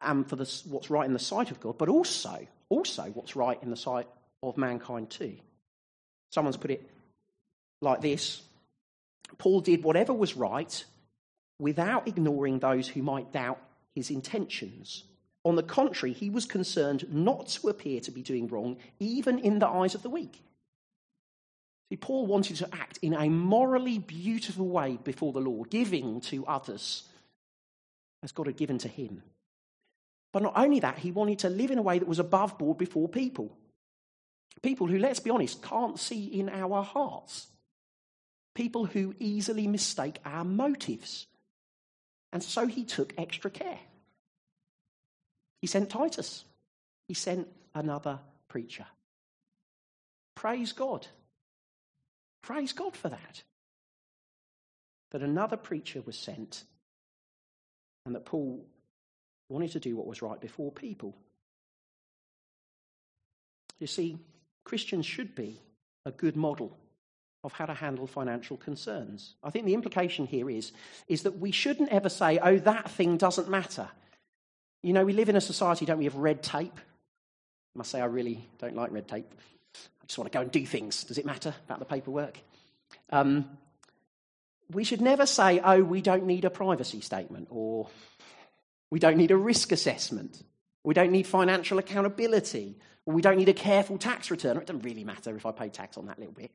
and 0.00 0.28
for 0.28 0.36
the, 0.36 0.50
what's 0.68 0.90
right 0.90 1.06
in 1.06 1.12
the 1.12 1.18
sight 1.18 1.50
of 1.50 1.60
God, 1.60 1.76
but 1.78 1.88
also, 1.88 2.46
also 2.68 3.04
what's 3.14 3.36
right 3.36 3.62
in 3.62 3.70
the 3.70 3.76
sight 3.76 4.08
of 4.42 4.56
mankind 4.56 5.10
too. 5.10 5.36
Someone's 6.30 6.56
put 6.56 6.70
it 6.70 6.88
like 7.80 8.00
this 8.00 8.42
Paul 9.38 9.60
did 9.60 9.84
whatever 9.84 10.12
was 10.12 10.36
right 10.36 10.84
without 11.58 12.08
ignoring 12.08 12.58
those 12.58 12.88
who 12.88 13.02
might 13.02 13.32
doubt 13.32 13.60
his 13.94 14.10
intentions. 14.10 15.04
On 15.44 15.56
the 15.56 15.62
contrary, 15.62 16.12
he 16.12 16.30
was 16.30 16.44
concerned 16.44 17.06
not 17.10 17.48
to 17.48 17.68
appear 17.68 18.00
to 18.00 18.10
be 18.10 18.22
doing 18.22 18.46
wrong, 18.48 18.76
even 18.98 19.38
in 19.38 19.58
the 19.58 19.68
eyes 19.68 19.94
of 19.94 20.02
the 20.02 20.10
weak. 20.10 20.42
See, 21.90 21.96
Paul 21.96 22.26
wanted 22.26 22.56
to 22.56 22.68
act 22.72 22.98
in 23.02 23.14
a 23.14 23.28
morally 23.28 23.98
beautiful 23.98 24.68
way 24.68 24.98
before 25.02 25.32
the 25.32 25.40
Lord, 25.40 25.70
giving 25.70 26.20
to 26.22 26.46
others 26.46 27.04
as 28.22 28.32
God 28.32 28.46
had 28.46 28.56
given 28.56 28.78
to 28.78 28.88
him. 28.88 29.22
But 30.32 30.42
not 30.42 30.52
only 30.56 30.80
that, 30.80 30.98
he 30.98 31.10
wanted 31.10 31.40
to 31.40 31.48
live 31.48 31.70
in 31.70 31.78
a 31.78 31.82
way 31.82 31.98
that 31.98 32.06
was 32.06 32.18
above 32.18 32.58
board 32.58 32.78
before 32.78 33.08
people. 33.08 33.56
People 34.62 34.86
who, 34.86 34.98
let's 34.98 35.20
be 35.20 35.30
honest, 35.30 35.62
can't 35.62 35.98
see 35.98 36.26
in 36.26 36.48
our 36.48 36.82
hearts. 36.82 37.48
People 38.54 38.84
who 38.84 39.14
easily 39.18 39.66
mistake 39.66 40.18
our 40.24 40.44
motives. 40.44 41.26
And 42.32 42.42
so 42.42 42.66
he 42.66 42.84
took 42.84 43.12
extra 43.18 43.50
care. 43.50 43.78
He 45.60 45.66
sent 45.66 45.90
Titus, 45.90 46.44
he 47.08 47.14
sent 47.14 47.48
another 47.74 48.18
preacher. 48.48 48.86
Praise 50.34 50.72
God. 50.72 51.06
Praise 52.42 52.72
God 52.72 52.96
for 52.96 53.10
that. 53.10 53.42
That 55.10 55.22
another 55.22 55.56
preacher 55.56 56.02
was 56.06 56.16
sent 56.16 56.64
and 58.06 58.14
that 58.14 58.24
Paul 58.24 58.64
wanted 59.48 59.72
to 59.72 59.80
do 59.80 59.96
what 59.96 60.06
was 60.06 60.22
right 60.22 60.40
before 60.40 60.72
people. 60.72 61.14
You 63.78 63.86
see, 63.86 64.18
Christians 64.64 65.04
should 65.04 65.34
be 65.34 65.60
a 66.06 66.10
good 66.10 66.36
model 66.36 66.76
of 67.42 67.52
how 67.52 67.66
to 67.66 67.74
handle 67.74 68.06
financial 68.06 68.56
concerns. 68.56 69.34
I 69.42 69.50
think 69.50 69.64
the 69.64 69.74
implication 69.74 70.26
here 70.26 70.50
is, 70.50 70.72
is 71.08 71.22
that 71.22 71.38
we 71.38 71.52
shouldn't 71.52 71.90
ever 71.90 72.08
say, 72.08 72.38
oh, 72.38 72.58
that 72.58 72.90
thing 72.90 73.16
doesn't 73.16 73.48
matter. 73.48 73.88
You 74.82 74.92
know, 74.92 75.04
we 75.04 75.12
live 75.12 75.28
in 75.28 75.36
a 75.36 75.40
society, 75.40 75.86
don't 75.86 75.98
we, 75.98 76.06
of 76.06 76.16
red 76.16 76.42
tape. 76.42 76.78
I 77.74 77.78
must 77.78 77.90
say, 77.90 78.00
I 78.00 78.06
really 78.06 78.46
don't 78.58 78.74
like 78.74 78.92
red 78.92 79.08
tape. 79.08 79.32
I 79.74 80.06
just 80.06 80.18
want 80.18 80.30
to 80.30 80.36
go 80.36 80.42
and 80.42 80.50
do 80.50 80.66
things. 80.66 81.04
Does 81.04 81.18
it 81.18 81.24
matter 81.24 81.54
about 81.66 81.78
the 81.78 81.84
paperwork? 81.84 82.38
Um, 83.10 83.48
we 84.70 84.84
should 84.84 85.00
never 85.00 85.26
say, 85.26 85.60
oh, 85.60 85.82
we 85.82 86.00
don't 86.00 86.26
need 86.26 86.44
a 86.44 86.50
privacy 86.50 87.00
statement, 87.00 87.48
or 87.50 87.88
we 88.90 88.98
don't 88.98 89.16
need 89.16 89.30
a 89.30 89.36
risk 89.36 89.72
assessment, 89.72 90.42
we 90.84 90.94
don't 90.94 91.12
need 91.12 91.26
financial 91.26 91.78
accountability, 91.78 92.76
or 93.06 93.14
we 93.14 93.22
don't 93.22 93.36
need 93.36 93.48
a 93.48 93.54
careful 93.54 93.98
tax 93.98 94.30
return. 94.30 94.56
It 94.56 94.66
doesn't 94.66 94.82
really 94.82 95.04
matter 95.04 95.34
if 95.36 95.46
I 95.46 95.52
pay 95.52 95.68
tax 95.68 95.96
on 95.96 96.06
that 96.06 96.18
little 96.18 96.34
bit. 96.34 96.50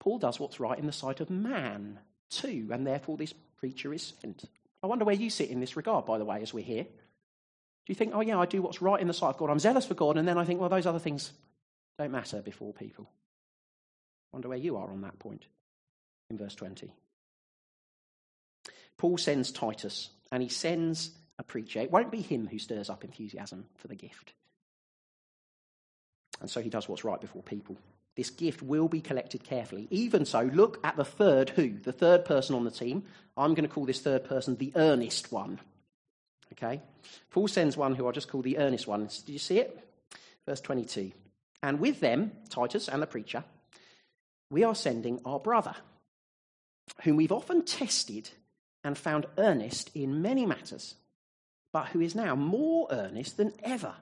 Paul 0.00 0.18
does 0.18 0.40
what's 0.40 0.58
right 0.58 0.78
in 0.78 0.86
the 0.86 0.92
sight 0.92 1.20
of 1.20 1.30
man, 1.30 2.00
too, 2.30 2.68
and 2.72 2.86
therefore 2.86 3.16
this 3.16 3.34
preacher 3.58 3.94
is 3.94 4.14
sent. 4.20 4.44
I 4.82 4.86
wonder 4.86 5.04
where 5.04 5.14
you 5.14 5.30
sit 5.30 5.50
in 5.50 5.60
this 5.60 5.76
regard, 5.76 6.06
by 6.06 6.18
the 6.18 6.24
way, 6.24 6.42
as 6.42 6.52
we're 6.52 6.64
here. 6.64 6.84
Do 6.84 7.92
you 7.92 7.94
think, 7.94 8.12
oh, 8.14 8.22
yeah, 8.22 8.38
I 8.38 8.46
do 8.46 8.62
what's 8.62 8.82
right 8.82 9.00
in 9.00 9.08
the 9.08 9.14
sight 9.14 9.28
of 9.28 9.36
God? 9.36 9.50
I'm 9.50 9.58
zealous 9.58 9.86
for 9.86 9.94
God, 9.94 10.16
and 10.16 10.26
then 10.26 10.38
I 10.38 10.44
think, 10.44 10.58
well, 10.58 10.70
those 10.70 10.86
other 10.86 10.98
things 10.98 11.32
don't 11.98 12.12
matter 12.12 12.40
before 12.40 12.72
people. 12.72 13.08
I 14.32 14.36
wonder 14.36 14.48
where 14.48 14.58
you 14.58 14.76
are 14.76 14.90
on 14.90 15.02
that 15.02 15.18
point 15.18 15.46
in 16.30 16.38
verse 16.38 16.54
20. 16.54 16.92
Paul 18.96 19.18
sends 19.18 19.52
Titus, 19.52 20.10
and 20.32 20.42
he 20.42 20.48
sends 20.48 21.10
a 21.38 21.42
preacher. 21.42 21.80
It 21.80 21.90
won't 21.90 22.12
be 22.12 22.22
him 22.22 22.46
who 22.46 22.58
stirs 22.58 22.88
up 22.88 23.04
enthusiasm 23.04 23.66
for 23.76 23.88
the 23.88 23.94
gift. 23.94 24.32
And 26.40 26.48
so 26.48 26.62
he 26.62 26.70
does 26.70 26.88
what's 26.88 27.04
right 27.04 27.20
before 27.20 27.42
people. 27.42 27.76
This 28.16 28.30
gift 28.30 28.62
will 28.62 28.88
be 28.88 29.00
collected 29.00 29.44
carefully. 29.44 29.86
Even 29.90 30.24
so, 30.24 30.42
look 30.42 30.78
at 30.84 30.96
the 30.96 31.04
third 31.04 31.50
who, 31.50 31.78
the 31.78 31.92
third 31.92 32.24
person 32.24 32.54
on 32.54 32.64
the 32.64 32.70
team. 32.70 33.04
I'm 33.36 33.54
going 33.54 33.68
to 33.68 33.72
call 33.72 33.86
this 33.86 34.00
third 34.00 34.24
person 34.24 34.56
the 34.56 34.72
earnest 34.74 35.32
one. 35.32 35.60
Okay? 36.52 36.80
Paul 37.30 37.48
sends 37.48 37.76
one 37.76 37.94
who 37.94 38.06
I'll 38.06 38.12
just 38.12 38.28
call 38.28 38.42
the 38.42 38.58
earnest 38.58 38.86
one. 38.86 39.08
Do 39.24 39.32
you 39.32 39.38
see 39.38 39.58
it? 39.58 39.78
Verse 40.46 40.60
22. 40.60 41.12
And 41.62 41.78
with 41.78 42.00
them, 42.00 42.32
Titus 42.48 42.88
and 42.88 43.00
the 43.00 43.06
preacher, 43.06 43.44
we 44.50 44.64
are 44.64 44.74
sending 44.74 45.20
our 45.24 45.38
brother, 45.38 45.76
whom 47.02 47.16
we've 47.16 47.32
often 47.32 47.64
tested 47.64 48.30
and 48.82 48.98
found 48.98 49.26
earnest 49.38 49.90
in 49.94 50.22
many 50.22 50.46
matters, 50.46 50.94
but 51.72 51.88
who 51.88 52.00
is 52.00 52.14
now 52.14 52.34
more 52.34 52.88
earnest 52.90 53.36
than 53.36 53.52
ever 53.62 53.94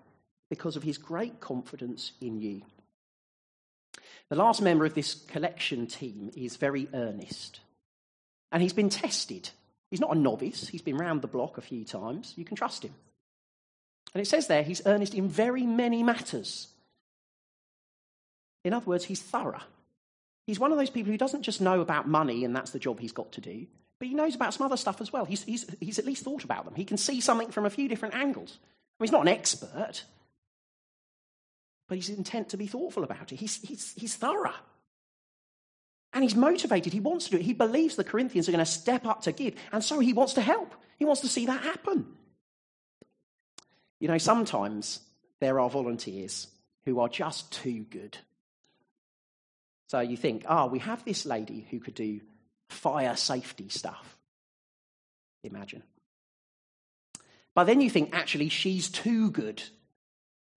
because 0.48 0.76
of 0.76 0.82
his 0.82 0.96
great 0.96 1.40
confidence 1.40 2.12
in 2.20 2.40
you. 2.40 2.62
The 4.30 4.36
last 4.36 4.60
member 4.60 4.84
of 4.84 4.94
this 4.94 5.14
collection 5.14 5.86
team 5.86 6.30
is 6.36 6.56
very 6.56 6.88
earnest. 6.92 7.60
And 8.52 8.62
he's 8.62 8.72
been 8.72 8.90
tested. 8.90 9.50
He's 9.90 10.00
not 10.00 10.14
a 10.14 10.18
novice, 10.18 10.68
he's 10.68 10.82
been 10.82 10.98
round 10.98 11.22
the 11.22 11.28
block 11.28 11.56
a 11.56 11.62
few 11.62 11.84
times. 11.84 12.34
You 12.36 12.44
can 12.44 12.56
trust 12.56 12.84
him. 12.84 12.94
And 14.14 14.20
it 14.20 14.26
says 14.26 14.46
there 14.46 14.62
he's 14.62 14.82
earnest 14.86 15.14
in 15.14 15.28
very 15.28 15.64
many 15.64 16.02
matters. 16.02 16.68
In 18.64 18.74
other 18.74 18.86
words, 18.86 19.04
he's 19.04 19.22
thorough. 19.22 19.60
He's 20.46 20.58
one 20.58 20.72
of 20.72 20.78
those 20.78 20.90
people 20.90 21.12
who 21.12 21.18
doesn't 21.18 21.42
just 21.42 21.60
know 21.60 21.80
about 21.80 22.08
money 22.08 22.44
and 22.44 22.54
that's 22.54 22.70
the 22.70 22.78
job 22.78 23.00
he's 23.00 23.12
got 23.12 23.32
to 23.32 23.40
do, 23.40 23.66
but 23.98 24.08
he 24.08 24.14
knows 24.14 24.34
about 24.34 24.54
some 24.54 24.64
other 24.66 24.76
stuff 24.76 25.00
as 25.00 25.12
well. 25.12 25.24
He's, 25.24 25.42
he's, 25.44 25.66
he's 25.80 25.98
at 25.98 26.06
least 26.06 26.24
thought 26.24 26.44
about 26.44 26.64
them. 26.64 26.74
He 26.74 26.84
can 26.84 26.96
see 26.96 27.20
something 27.20 27.50
from 27.50 27.66
a 27.66 27.70
few 27.70 27.88
different 27.88 28.14
angles. 28.14 28.58
I 28.62 29.02
mean, 29.02 29.08
he's 29.08 29.12
not 29.12 29.22
an 29.22 29.28
expert, 29.28 30.04
but 31.88 31.96
he's 31.96 32.10
intent 32.10 32.50
to 32.50 32.56
be 32.56 32.66
thoughtful 32.66 33.02
about 33.02 33.32
it. 33.32 33.36
He's, 33.36 33.56
he's, 33.62 33.94
he's 33.96 34.14
thorough. 34.14 34.54
And 36.12 36.22
he's 36.22 36.34
motivated. 36.34 36.92
He 36.92 37.00
wants 37.00 37.26
to 37.26 37.32
do 37.32 37.36
it. 37.38 37.42
He 37.42 37.54
believes 37.54 37.96
the 37.96 38.04
Corinthians 38.04 38.48
are 38.48 38.52
going 38.52 38.64
to 38.64 38.70
step 38.70 39.06
up 39.06 39.22
to 39.22 39.32
give. 39.32 39.54
And 39.72 39.82
so 39.82 39.98
he 39.98 40.12
wants 40.12 40.34
to 40.34 40.40
help. 40.40 40.74
He 40.98 41.04
wants 41.04 41.22
to 41.22 41.28
see 41.28 41.46
that 41.46 41.62
happen. 41.62 42.06
You 44.00 44.08
know, 44.08 44.18
sometimes 44.18 45.00
there 45.40 45.58
are 45.60 45.68
volunteers 45.68 46.46
who 46.84 47.00
are 47.00 47.08
just 47.08 47.50
too 47.52 47.84
good. 47.90 48.16
So 49.88 50.00
you 50.00 50.16
think, 50.16 50.44
oh, 50.48 50.66
we 50.66 50.78
have 50.80 51.04
this 51.04 51.24
lady 51.24 51.66
who 51.70 51.80
could 51.80 51.94
do 51.94 52.20
fire 52.68 53.16
safety 53.16 53.68
stuff. 53.68 54.16
Imagine. 55.42 55.82
But 57.54 57.64
then 57.64 57.80
you 57.80 57.90
think, 57.90 58.10
actually, 58.12 58.50
she's 58.50 58.88
too 58.88 59.30
good. 59.30 59.62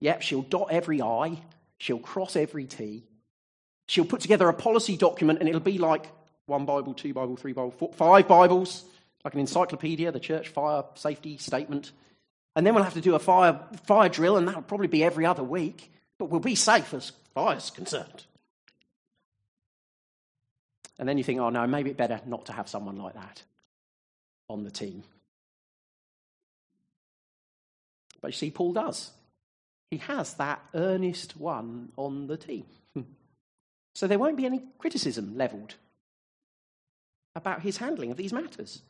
Yep, 0.02 0.22
she'll 0.24 0.42
dot 0.42 0.68
every 0.72 1.02
I, 1.02 1.40
she'll 1.78 2.00
cross 2.00 2.36
every 2.36 2.66
T, 2.66 3.04
she'll 3.88 4.06
put 4.06 4.22
together 4.22 4.50
a 4.50 4.54
policy 4.54 4.98
document, 4.98 5.40
and 5.40 5.48
it'll 5.48 5.62
be 5.62 5.78
like 5.78 6.08
one 6.48 6.66
Bible, 6.66 6.94
two 6.94 7.14
Bible, 7.14 7.38
three 7.38 7.54
Bible, 7.54 7.72
four, 7.72 7.94
five 7.94 8.28
Bibles, 8.28 8.84
like 9.24 9.34
an 9.34 9.40
encyclopedia, 9.40 10.12
the 10.12 10.20
church 10.20 10.50
fire 10.50 10.84
safety 10.96 11.38
statement. 11.38 11.92
And 12.56 12.66
then 12.66 12.74
we'll 12.74 12.84
have 12.84 12.96
to 12.96 13.02
do 13.02 13.16
a 13.16 13.20
fire, 13.20 13.60
fire 13.86 14.10
drill, 14.10 14.38
and 14.38 14.48
that'll 14.48 14.64
probably 14.64 14.88
be 14.88 15.04
every 15.04 15.26
other 15.26 15.44
week, 15.44 15.92
but 16.18 16.26
we'll 16.26 16.42
be 16.42 16.56
safe 16.56 16.94
as 16.94 17.12
far 17.34 17.54
as 17.54 17.70
concerned. 17.70 18.26
And 21.00 21.08
then 21.08 21.18
you 21.18 21.24
think, 21.24 21.40
oh 21.40 21.50
no, 21.50 21.66
maybe 21.68 21.92
it's 21.92 21.98
better 21.98 22.20
not 22.26 22.48
to 22.48 22.54
have 22.54 22.68
someone 22.68 22.98
like 22.98 23.14
that 23.14 23.44
on 24.50 24.64
the 24.64 24.72
team. 24.72 25.04
But 28.20 28.30
you 28.30 28.34
see, 28.34 28.52
Paul 28.52 28.74
does. 28.74 29.12
He 29.92 29.98
has 29.98 30.34
that 30.36 30.64
earnest 30.74 31.38
one 31.38 31.92
on 31.98 32.28
the 32.28 32.38
team. 32.38 32.66
so 33.94 34.08
there 34.08 34.18
won't 34.18 34.38
be 34.38 34.46
any 34.46 34.64
criticism 34.80 35.38
levelled 35.38 35.76
about 37.36 37.62
his 37.62 37.78
handling 37.78 38.10
of 38.10 38.18
these 38.18 38.34
matters. 38.34 38.82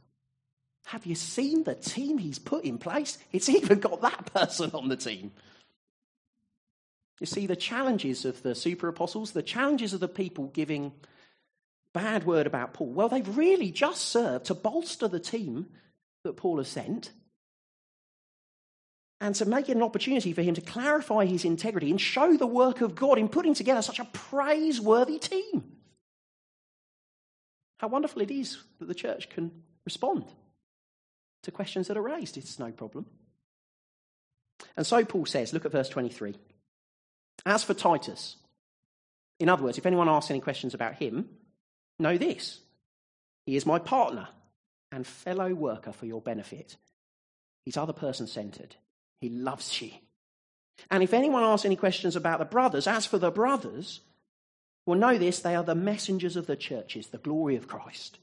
Have 0.86 1.06
you 1.06 1.16
seen 1.16 1.64
the 1.64 1.76
team 1.76 2.18
he's 2.18 2.40
put 2.40 2.64
in 2.64 2.78
place? 2.78 3.18
It's 3.32 3.50
even 3.50 3.80
got 3.80 4.02
that 4.02 4.34
person 4.34 4.72
on 4.74 4.88
the 4.88 4.96
team. 4.96 5.32
You 7.20 7.28
see, 7.28 7.46
the 7.46 7.56
challenges 7.56 8.26
of 8.26 8.42
the 8.42 8.56
super 8.56 8.88
apostles, 8.88 9.32
the 9.32 9.44
challenges 9.44 9.94
of 9.94 10.00
the 10.00 10.08
people 10.08 10.48
giving 10.48 10.92
bad 11.94 12.26
word 12.26 12.48
about 12.48 12.74
Paul? 12.74 12.92
Well, 12.92 13.10
they've 13.10 13.38
really 13.38 13.72
just 13.72 14.06
served 14.06 14.46
to 14.46 14.54
bolster 14.54 15.08
the 15.08 15.20
team 15.20 15.68
that 16.24 16.38
Paul 16.38 16.58
has 16.58 16.68
sent 16.68 17.12
and 19.22 19.34
to 19.36 19.46
make 19.46 19.70
it 19.70 19.78
an 19.78 19.84
opportunity 19.84 20.34
for 20.34 20.42
him 20.42 20.56
to 20.56 20.62
clarify 20.62 21.26
his 21.26 21.46
integrity 21.46 21.90
and 21.90 22.02
show 22.02 22.36
the 22.36 22.48
work 22.48 22.82
of 22.82 22.96
God 22.96 23.18
in 23.18 23.30
putting 23.30 23.54
together 23.54 23.82
such 23.82 24.00
a 24.00 24.06
praiseworthy 24.06 25.20
team. 25.20 25.64
How 27.78 27.88
wonderful 27.88 28.22
it 28.22 28.32
is 28.32 28.58
that 28.80 28.88
the 28.88 28.96
church 28.96 29.30
can 29.30 29.52
respond 29.86 30.26
to 31.44 31.52
questions 31.52 31.88
that 31.88 31.98
are 31.98 32.02
raised. 32.02 32.36
It's 32.36 32.60
no 32.60 32.72
problem. 32.72 33.06
And 34.76 34.86
so 34.86 35.06
Paul 35.06 35.26
says, 35.26 35.54
look 35.54 35.66
at 35.66 35.72
verse 35.72 35.90
23. 35.90 36.36
As 37.46 37.64
for 37.64 37.74
Titus, 37.74 38.36
in 39.40 39.48
other 39.48 39.64
words, 39.64 39.78
if 39.78 39.86
anyone 39.86 40.10
asks 40.10 40.30
any 40.30 40.42
questions 40.42 40.74
about 40.74 40.96
him, 40.96 41.30
Know 42.02 42.18
this 42.18 42.60
He 43.46 43.56
is 43.56 43.66
my 43.66 43.78
partner 43.78 44.28
and 44.92 45.06
fellow 45.06 45.54
worker 45.54 45.92
for 45.92 46.08
your 46.08 46.20
benefit. 46.20 46.76
He's 47.64 47.78
other 47.78 47.94
person 47.94 48.26
centered. 48.26 48.76
He 49.22 49.30
loves 49.30 49.82
you. 49.82 49.92
And 50.90 51.04
if 51.04 51.14
anyone 51.14 51.44
asks 51.44 51.66
any 51.66 51.76
questions 51.76 52.16
about 52.16 52.40
the 52.40 52.46
brothers, 52.46 52.88
as 52.88 53.06
for 53.06 53.20
the 53.20 53.32
brothers, 53.32 54.02
well, 54.86 55.00
know 55.00 55.18
this 55.18 55.40
they 55.40 55.56
are 55.56 55.64
the 55.64 55.76
messengers 55.76 56.36
of 56.36 56.48
the 56.48 56.56
churches, 56.56 57.08
the 57.08 57.20
glory 57.20 57.56
of 57.56 57.68
Christ. 57.68 58.18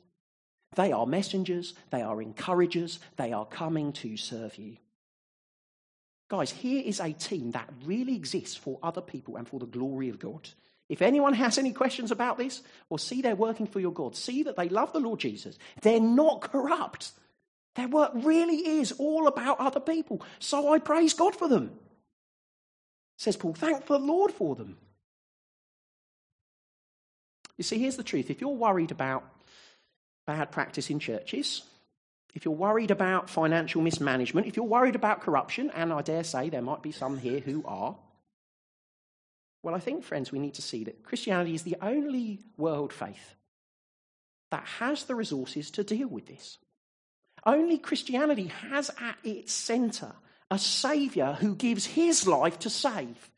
They 0.75 0.93
are 0.93 1.07
messengers, 1.07 1.75
they 1.91 2.03
are 2.03 2.21
encouragers, 2.21 2.99
they 3.17 3.33
are 3.33 3.47
coming 3.47 3.93
to 3.95 4.17
serve 4.17 4.59
you. 4.59 4.77
Guys, 6.29 6.51
here 6.51 6.83
is 6.85 7.01
a 7.01 7.13
team 7.13 7.53
that 7.53 7.73
really 7.87 8.15
exists 8.15 8.57
for 8.57 8.79
other 8.83 9.01
people 9.01 9.37
and 9.37 9.49
for 9.49 9.59
the 9.59 9.67
glory 9.67 10.11
of 10.11 10.19
God. 10.19 10.49
If 10.89 11.01
anyone 11.01 11.35
has 11.35 11.59
any 11.59 11.73
questions 11.73 12.11
about 12.11 12.39
this, 12.39 12.63
or 12.91 12.99
see 12.99 13.23
they're 13.23 13.37
working 13.37 13.67
for 13.67 13.81
your 13.81 13.93
God, 13.93 14.17
see 14.17 14.43
that 14.43 14.57
they 14.57 14.69
love 14.69 14.93
the 14.93 15.01
Lord 15.01 15.21
Jesus, 15.21 15.59
they're 15.81 16.01
not 16.01 16.43
corrupt. 16.43 17.13
Their 17.77 17.89
work 17.89 18.13
really 18.15 18.57
is 18.57 18.93
all 18.93 19.27
about 19.29 19.61
other 19.61 19.81
people. 19.81 20.23
So 20.39 20.73
I 20.73 20.79
praise 20.79 21.15
God 21.15 21.37
for 21.37 21.49
them. 21.49 21.71
Says 23.19 23.37
Paul, 23.37 23.55
thank 23.55 23.87
the 23.87 23.99
Lord 23.99 24.33
for 24.33 24.55
them. 24.55 24.77
You 27.57 27.65
see, 27.65 27.79
here's 27.79 27.97
the 27.97 28.05
truth. 28.05 28.31
If 28.31 28.41
you're 28.41 28.51
worried 28.51 28.93
about 28.93 29.25
bad 30.27 30.53
practice 30.53 30.91
in 30.91 31.01
churches, 31.01 31.63
if 32.35 32.45
you're 32.45 32.55
worried 32.55 32.93
about 32.93 33.29
financial 33.29 33.83
mismanagement, 33.83 34.47
if 34.47 34.57
you're 34.57 34.65
worried 34.65 34.95
about 34.95 35.23
corruption, 35.23 35.71
and 35.71 35.93
I 35.93 36.03
dare 36.03 36.23
say 36.23 36.49
there 36.49 36.63
might 36.63 36.83
be 36.83 36.93
some 36.93 37.19
here 37.19 37.41
who 37.41 37.65
are, 37.67 37.97
well, 39.63 39.75
I 39.75 39.81
think, 39.81 40.05
friends, 40.05 40.31
we 40.31 40.39
need 40.39 40.55
to 40.55 40.63
see 40.63 40.85
that 40.85 41.03
Christianity 41.03 41.55
is 41.55 41.63
the 41.63 41.77
only 41.83 42.39
world 42.57 42.93
faith 42.93 43.35
that 44.51 44.65
has 44.79 45.05
the 45.05 45.17
resources 45.17 45.71
to 45.73 45.83
deal 45.83 46.09
with 46.09 46.27
this. 46.27 46.59
Only 47.45 47.79
Christianity 47.79 48.47
has 48.71 48.91
at 49.01 49.17
its 49.25 49.53
center 49.53 50.13
a 50.51 50.59
Saviour 50.59 51.35
who 51.35 51.55
gives 51.55 51.87
his 51.87 52.27
life 52.27 52.59
to 52.61 52.71
save. 52.71 53.31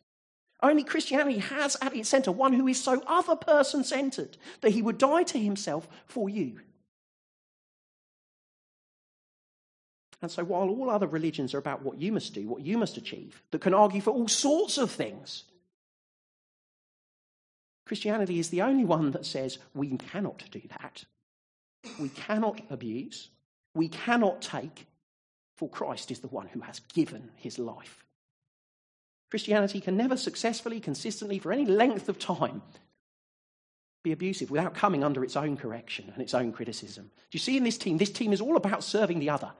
Only 0.63 0.85
Christianity 0.85 1.39
has 1.39 1.77
at 1.81 1.97
its 1.97 2.09
center 2.09 2.31
one 2.31 2.53
who 2.53 2.69
is 2.69 2.83
so 2.83 3.03
other 3.07 3.37
person 3.37 3.83
centered 3.83 4.37
that 4.61 4.73
he 4.73 4.83
would 4.83 4.99
die 4.99 5.23
to 5.25 5.39
himself 5.39 5.89
for 6.07 6.29
you. 6.29 6.61
And 10.23 10.31
so, 10.31 10.45
while 10.45 10.69
all 10.69 10.91
other 10.91 11.07
religions 11.07 11.55
are 11.55 11.59
about 11.59 11.83
what 11.83 11.99
you 11.99 12.13
must 12.13 12.35
do, 12.35 12.47
what 12.47 12.61
you 12.61 12.77
must 12.77 12.99
achieve, 12.99 13.43
that 13.51 13.63
can 13.63 13.73
argue 13.73 14.03
for 14.03 14.11
all 14.11 14.29
sorts 14.29 14.77
of 14.77 14.91
things, 14.91 15.45
Christianity 17.87 18.39
is 18.39 18.51
the 18.51 18.63
only 18.63 18.85
one 18.85 19.13
that 19.13 19.25
says 19.25 19.59
we 19.75 19.97
cannot 19.97 20.45
do 20.51 20.61
that. 20.81 21.05
We 21.99 22.11
cannot 22.11 22.61
abuse. 22.71 23.31
We 23.75 23.89
cannot 23.89 24.43
take, 24.43 24.87
for 25.57 25.69
Christ 25.69 26.11
is 26.11 26.21
the 26.21 26.29
one 26.29 26.49
who 26.49 26.61
has 26.61 26.81
given 26.93 27.31
his 27.37 27.59
life. 27.59 28.05
Christianity 29.31 29.81
can 29.81 29.97
never 29.97 30.17
successfully, 30.17 30.81
consistently, 30.81 31.39
for 31.39 31.53
any 31.53 31.65
length 31.65 32.09
of 32.09 32.19
time, 32.19 32.63
be 34.03 34.13
abusive 34.13 34.51
without 34.51 34.75
coming 34.75 35.05
under 35.05 35.23
its 35.23 35.37
own 35.37 35.57
correction 35.57 36.11
and 36.13 36.23
its 36.23 36.35
own 36.35 36.53
criticism. 36.53 37.05
Do 37.05 37.37
you 37.37 37.39
see 37.39 37.57
in 37.57 37.65
this 37.65 37.79
team? 37.79 37.99
This 37.99 38.11
team 38.11 38.33
is 38.33 38.41
all 38.41 38.57
about 38.57 38.83
serving 38.83 39.19
the 39.21 39.31
other 39.31 39.53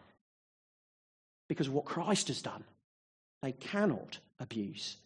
because 1.49 1.67
of 1.67 1.75
what 1.75 1.85
Christ 1.85 2.29
has 2.29 2.43
done. 2.43 2.65
They 3.43 3.53
cannot 3.53 4.19
abuse 4.41 4.97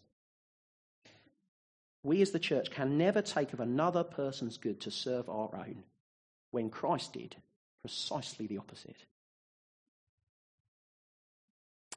we 2.05 2.21
as 2.21 2.29
the 2.31 2.39
church 2.39 2.69
can 2.69 2.97
never 2.99 3.21
take 3.21 3.51
of 3.51 3.59
another 3.59 4.03
person's 4.03 4.57
good 4.57 4.79
to 4.81 4.91
serve 4.91 5.27
our 5.27 5.49
own 5.55 5.83
when 6.51 6.69
Christ 6.69 7.13
did 7.13 7.35
precisely 7.85 8.47
the 8.47 8.57
opposite. 8.57 8.97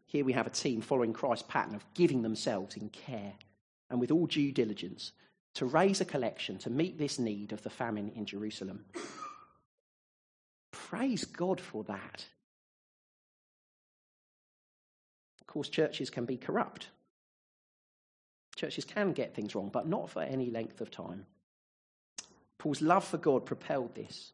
Here 0.05 0.22
we 0.22 0.35
have 0.35 0.46
a 0.46 0.51
team 0.51 0.83
following 0.83 1.14
Christ's 1.14 1.46
pattern 1.48 1.74
of 1.74 1.94
giving 1.94 2.20
themselves 2.20 2.77
in 2.77 2.90
care 2.90 3.33
and 3.88 3.98
with 3.98 4.11
all 4.11 4.27
due 4.27 4.53
diligence 4.53 5.12
to 5.55 5.64
raise 5.64 6.03
a 6.03 6.05
collection 6.05 6.59
to 6.59 6.68
meet 6.68 6.98
this 6.98 7.18
need 7.18 7.53
of 7.53 7.62
the 7.62 7.70
famine 7.70 8.12
in 8.14 8.27
Jerusalem. 8.27 8.85
Praise 10.72 11.24
God 11.24 11.59
for 11.59 11.85
that. 11.85 12.27
Of 15.40 15.46
course, 15.46 15.70
churches 15.70 16.11
can 16.11 16.27
be 16.27 16.37
corrupt. 16.37 16.88
Churches 18.57 18.85
can 18.85 19.12
get 19.12 19.35
things 19.35 19.55
wrong, 19.55 19.70
but 19.72 19.88
not 19.88 20.11
for 20.11 20.22
any 20.22 20.51
length 20.51 20.83
of 20.83 20.90
time. 20.90 21.24
Paul's 22.59 22.83
love 22.83 23.05
for 23.05 23.16
God 23.16 23.46
propelled 23.46 23.94
this. 23.94 24.33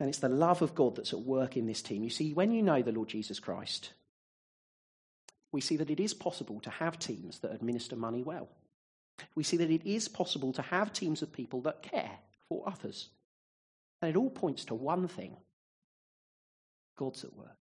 And 0.00 0.08
it's 0.08 0.18
the 0.18 0.28
love 0.28 0.62
of 0.62 0.74
God 0.74 0.96
that's 0.96 1.12
at 1.12 1.20
work 1.20 1.56
in 1.56 1.66
this 1.66 1.82
team. 1.82 2.04
You 2.04 2.10
see, 2.10 2.32
when 2.32 2.52
you 2.52 2.62
know 2.62 2.82
the 2.82 2.92
Lord 2.92 3.08
Jesus 3.08 3.40
Christ, 3.40 3.92
we 5.50 5.60
see 5.60 5.76
that 5.76 5.90
it 5.90 5.98
is 5.98 6.14
possible 6.14 6.60
to 6.60 6.70
have 6.70 6.98
teams 6.98 7.40
that 7.40 7.52
administer 7.52 7.96
money 7.96 8.22
well. 8.22 8.48
We 9.34 9.42
see 9.42 9.56
that 9.56 9.70
it 9.70 9.84
is 9.86 10.06
possible 10.06 10.52
to 10.52 10.62
have 10.62 10.92
teams 10.92 11.22
of 11.22 11.32
people 11.32 11.62
that 11.62 11.82
care 11.82 12.18
for 12.48 12.62
others. 12.66 13.08
And 14.00 14.10
it 14.10 14.16
all 14.16 14.30
points 14.30 14.66
to 14.66 14.74
one 14.74 15.08
thing 15.08 15.36
God's 16.96 17.24
at 17.24 17.34
work. 17.34 17.56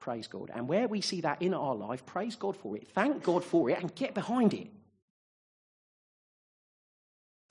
Praise 0.00 0.26
God. 0.26 0.50
And 0.54 0.68
where 0.68 0.86
we 0.86 1.00
see 1.00 1.22
that 1.22 1.40
in 1.40 1.54
our 1.54 1.74
life, 1.74 2.04
praise 2.04 2.36
God 2.36 2.56
for 2.56 2.76
it. 2.76 2.88
Thank 2.94 3.22
God 3.22 3.42
for 3.42 3.70
it 3.70 3.80
and 3.80 3.94
get 3.94 4.14
behind 4.14 4.52
it. 4.52 4.68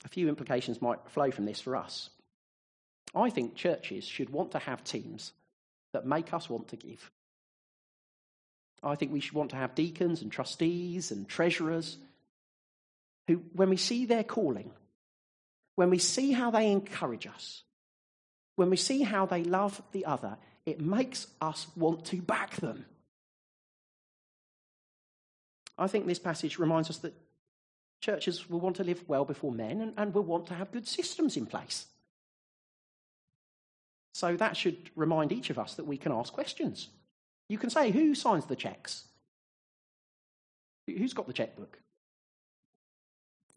A 0.05 0.09
few 0.09 0.29
implications 0.29 0.81
might 0.81 0.99
flow 1.09 1.31
from 1.31 1.45
this 1.45 1.59
for 1.59 1.75
us. 1.75 2.09
I 3.15 3.29
think 3.29 3.55
churches 3.55 4.05
should 4.05 4.29
want 4.29 4.51
to 4.51 4.59
have 4.59 4.83
teams 4.83 5.33
that 5.93 6.05
make 6.05 6.33
us 6.33 6.49
want 6.49 6.69
to 6.69 6.75
give. 6.75 7.11
I 8.81 8.95
think 8.95 9.13
we 9.13 9.19
should 9.19 9.33
want 9.33 9.51
to 9.51 9.55
have 9.55 9.75
deacons 9.75 10.21
and 10.21 10.31
trustees 10.31 11.11
and 11.11 11.27
treasurers 11.27 11.97
who, 13.27 13.41
when 13.53 13.69
we 13.69 13.77
see 13.77 14.05
their 14.05 14.23
calling, 14.23 14.71
when 15.75 15.89
we 15.89 15.99
see 15.99 16.31
how 16.31 16.51
they 16.51 16.71
encourage 16.71 17.27
us, 17.27 17.63
when 18.55 18.69
we 18.69 18.77
see 18.77 19.01
how 19.01 19.25
they 19.25 19.43
love 19.43 19.81
the 19.91 20.05
other, 20.05 20.37
it 20.65 20.81
makes 20.81 21.27
us 21.41 21.67
want 21.75 22.05
to 22.05 22.17
back 22.17 22.55
them. 22.57 22.85
I 25.77 25.87
think 25.87 26.05
this 26.05 26.19
passage 26.19 26.59
reminds 26.59 26.89
us 26.89 26.97
that 26.97 27.13
churches 28.01 28.49
will 28.49 28.59
want 28.59 28.75
to 28.75 28.83
live 28.83 29.03
well 29.07 29.25
before 29.25 29.51
men 29.51 29.81
and, 29.81 29.93
and 29.97 30.13
will 30.13 30.23
want 30.23 30.47
to 30.47 30.53
have 30.53 30.71
good 30.71 30.87
systems 30.87 31.37
in 31.37 31.45
place. 31.45 31.87
So 34.13 34.35
that 34.37 34.55
should 34.55 34.91
remind 34.95 35.31
each 35.31 35.49
of 35.49 35.59
us 35.59 35.75
that 35.75 35.87
we 35.87 35.97
can 35.97 36.11
ask 36.11 36.31
questions. 36.33 36.89
You 37.49 37.57
can 37.57 37.69
say, 37.69 37.91
Who 37.91 38.15
signs 38.15 38.45
the 38.45 38.55
checks? 38.55 39.05
Who's 40.87 41.13
got 41.13 41.27
the 41.27 41.33
checkbook? 41.33 41.79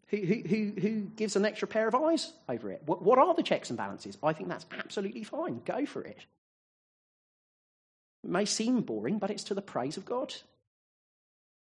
Who, 0.07 0.17
who, 0.17 0.71
who, 0.79 1.01
gives 1.01 1.35
an 1.35 1.43
extra 1.43 1.67
pair 1.67 1.87
of 1.87 1.95
eyes 1.95 2.31
over 2.47 2.71
it? 2.71 2.81
What, 2.85 3.01
what 3.01 3.19
are 3.19 3.35
the 3.35 3.43
checks 3.43 3.69
and 3.69 3.77
balances? 3.77 4.17
I 4.23 4.31
think 4.31 4.47
that's 4.47 4.65
absolutely 4.71 5.23
fine. 5.23 5.61
Go 5.65 5.85
for 5.85 6.01
it. 6.01 6.25
It 8.23 8.29
may 8.29 8.45
seem 8.45 8.81
boring, 8.81 9.19
but 9.19 9.29
it's 9.29 9.43
to 9.45 9.53
the 9.53 9.61
praise 9.61 9.97
of 9.97 10.05
God. 10.05 10.33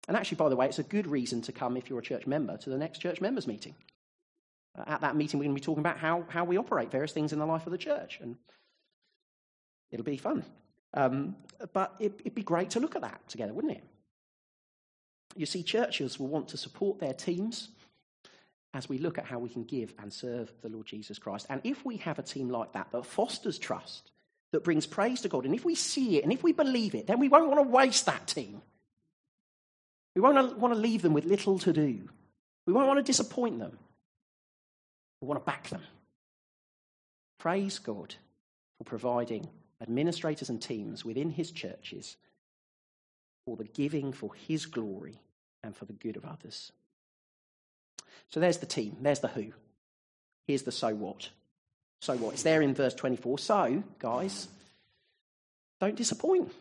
And 0.10 0.17
actually, 0.17 0.36
by 0.36 0.49
the 0.49 0.58
way, 0.58 0.65
it's 0.65 0.79
a 0.79 0.84
good 0.84 1.08
reason 1.08 1.41
to 1.43 1.53
come, 1.53 1.77
if 1.77 1.89
you're 1.89 1.99
a 1.99 2.03
church 2.03 2.27
member, 2.27 2.58
to 2.58 2.69
the 2.69 2.77
next 2.77 2.99
church 2.99 3.21
members 3.21 3.47
meeting. 3.47 3.75
At 4.75 5.01
that 5.01 5.15
meeting, 5.15 5.39
we're 5.39 5.45
going 5.45 5.56
to 5.56 5.62
be 5.62 5.65
talking 5.65 5.79
about 5.79 5.97
how, 5.97 6.25
how 6.27 6.43
we 6.43 6.58
operate 6.58 6.91
various 6.91 7.13
things 7.13 7.32
in 7.32 7.39
the 7.39 7.45
life 7.45 7.65
of 7.65 7.71
the 7.71 7.77
church. 7.77 8.19
And 8.21 8.36
it'll 9.93 10.03
be 10.03 10.17
fun. 10.17 10.43
Um, 10.93 11.36
but 11.71 11.95
it, 11.99 12.13
it'd 12.19 12.36
be 12.36 12.43
great 12.43 12.71
to 12.71 12.79
look 12.79 12.95
at 12.95 13.01
that 13.03 13.27
together, 13.29 13.53
wouldn't 13.53 13.77
it? 13.77 13.84
You 15.36 15.45
see, 15.45 15.63
churches 15.63 16.19
will 16.19 16.27
want 16.27 16.49
to 16.49 16.58
support 16.58 16.99
their 16.99 17.13
teams 17.13 17.69
as 18.73 18.89
we 18.89 18.97
look 18.97 19.17
at 19.17 19.25
how 19.25 19.39
we 19.39 19.49
can 19.49 19.63
give 19.63 19.93
and 19.99 20.12
serve 20.12 20.51
the 20.62 20.69
Lord 20.69 20.88
Jesus 20.88 21.19
Christ. 21.19 21.45
And 21.49 21.62
if 21.63 21.86
we 21.86 21.97
have 21.97 22.19
a 22.19 22.23
team 22.23 22.49
like 22.49 22.73
that 22.73 22.88
that 22.91 23.06
fosters 23.06 23.58
trust, 23.58 24.12
that 24.51 24.63
brings 24.63 24.86
praise 24.86 25.21
to 25.21 25.29
God, 25.29 25.45
and 25.45 25.56
if 25.56 25.65
we 25.65 25.73
see 25.73 26.17
it 26.17 26.23
and 26.23 26.32
if 26.32 26.43
we 26.43 26.51
believe 26.51 26.93
it, 26.93 27.08
then 27.08 27.19
we 27.19 27.27
won't 27.27 27.49
want 27.49 27.60
to 27.63 27.69
waste 27.69 28.06
that 28.06 28.27
team. 28.27 28.62
We 30.15 30.21
won't 30.21 30.60
want 30.60 30.73
to 30.73 30.79
leave 30.79 31.01
them 31.01 31.13
with 31.13 31.25
little 31.25 31.58
to 31.60 31.73
do. 31.73 32.08
We 32.67 32.73
won't 32.73 32.88
want 32.88 32.99
to 32.99 33.03
disappoint 33.03 33.58
them. 33.58 33.77
We 35.21 35.27
want 35.27 35.41
to 35.41 35.45
back 35.45 35.69
them. 35.69 35.82
Praise 37.39 37.79
God 37.79 38.13
for 38.77 38.84
providing 38.84 39.49
administrators 39.84 40.50
and 40.50 40.62
teams 40.62 41.06
within 41.06 41.30
his 41.30 41.52
churches 41.52 42.17
for 43.46 43.56
the 43.56 43.65
giving 43.65 44.13
for 44.13 44.34
his 44.34 44.65
glory 44.65 45.19
and 45.63 45.76
for 45.76 45.86
the 45.86 45.93
good 45.93 46.17
of 46.17 46.26
others. 46.26 46.72
So 48.30 48.39
there's 48.39 48.58
the 48.58 48.65
team, 48.65 48.98
there's 49.02 49.19
the 49.19 49.28
who. 49.28 49.54
Here's 50.48 50.63
the 50.63 50.72
so 50.72 50.93
what. 50.96 51.30
So 52.02 52.17
what? 52.17 52.34
It's 52.34 52.43
there 52.43 52.62
in 52.62 52.74
verse 52.74 52.93
24. 52.93 53.38
So, 53.39 53.84
guys, 54.00 54.48
don't 55.80 55.96
disappoint. 55.96 56.52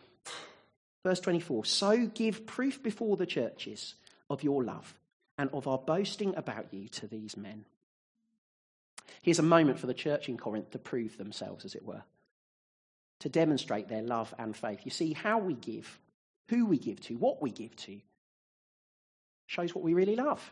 Verse 1.03 1.19
24 1.19 1.65
So 1.65 2.05
give 2.07 2.45
proof 2.45 2.81
before 2.81 3.17
the 3.17 3.25
churches 3.25 3.95
of 4.29 4.43
your 4.43 4.63
love 4.63 4.95
and 5.37 5.49
of 5.51 5.67
our 5.67 5.77
boasting 5.77 6.35
about 6.35 6.67
you 6.71 6.87
to 6.87 7.07
these 7.07 7.35
men. 7.35 7.65
Here's 9.21 9.39
a 9.39 9.43
moment 9.43 9.79
for 9.79 9.87
the 9.87 9.93
church 9.93 10.29
in 10.29 10.37
Corinth 10.37 10.71
to 10.71 10.79
prove 10.79 11.17
themselves, 11.17 11.65
as 11.65 11.75
it 11.75 11.85
were, 11.85 12.03
to 13.23 13.29
demonstrate 13.29 13.87
their 13.87 14.01
love 14.01 14.33
and 14.37 14.53
faith. 14.53 14.81
You 14.83 14.91
see, 14.91 15.13
how 15.13 15.39
we 15.39 15.53
give, 15.53 15.97
who 16.49 16.65
we 16.65 16.77
give 16.77 16.99
to, 17.03 17.15
what 17.15 17.41
we 17.41 17.51
give 17.51 17.73
to, 17.77 17.97
shows 19.47 19.73
what 19.73 19.81
we 19.81 19.93
really 19.93 20.17
love, 20.17 20.51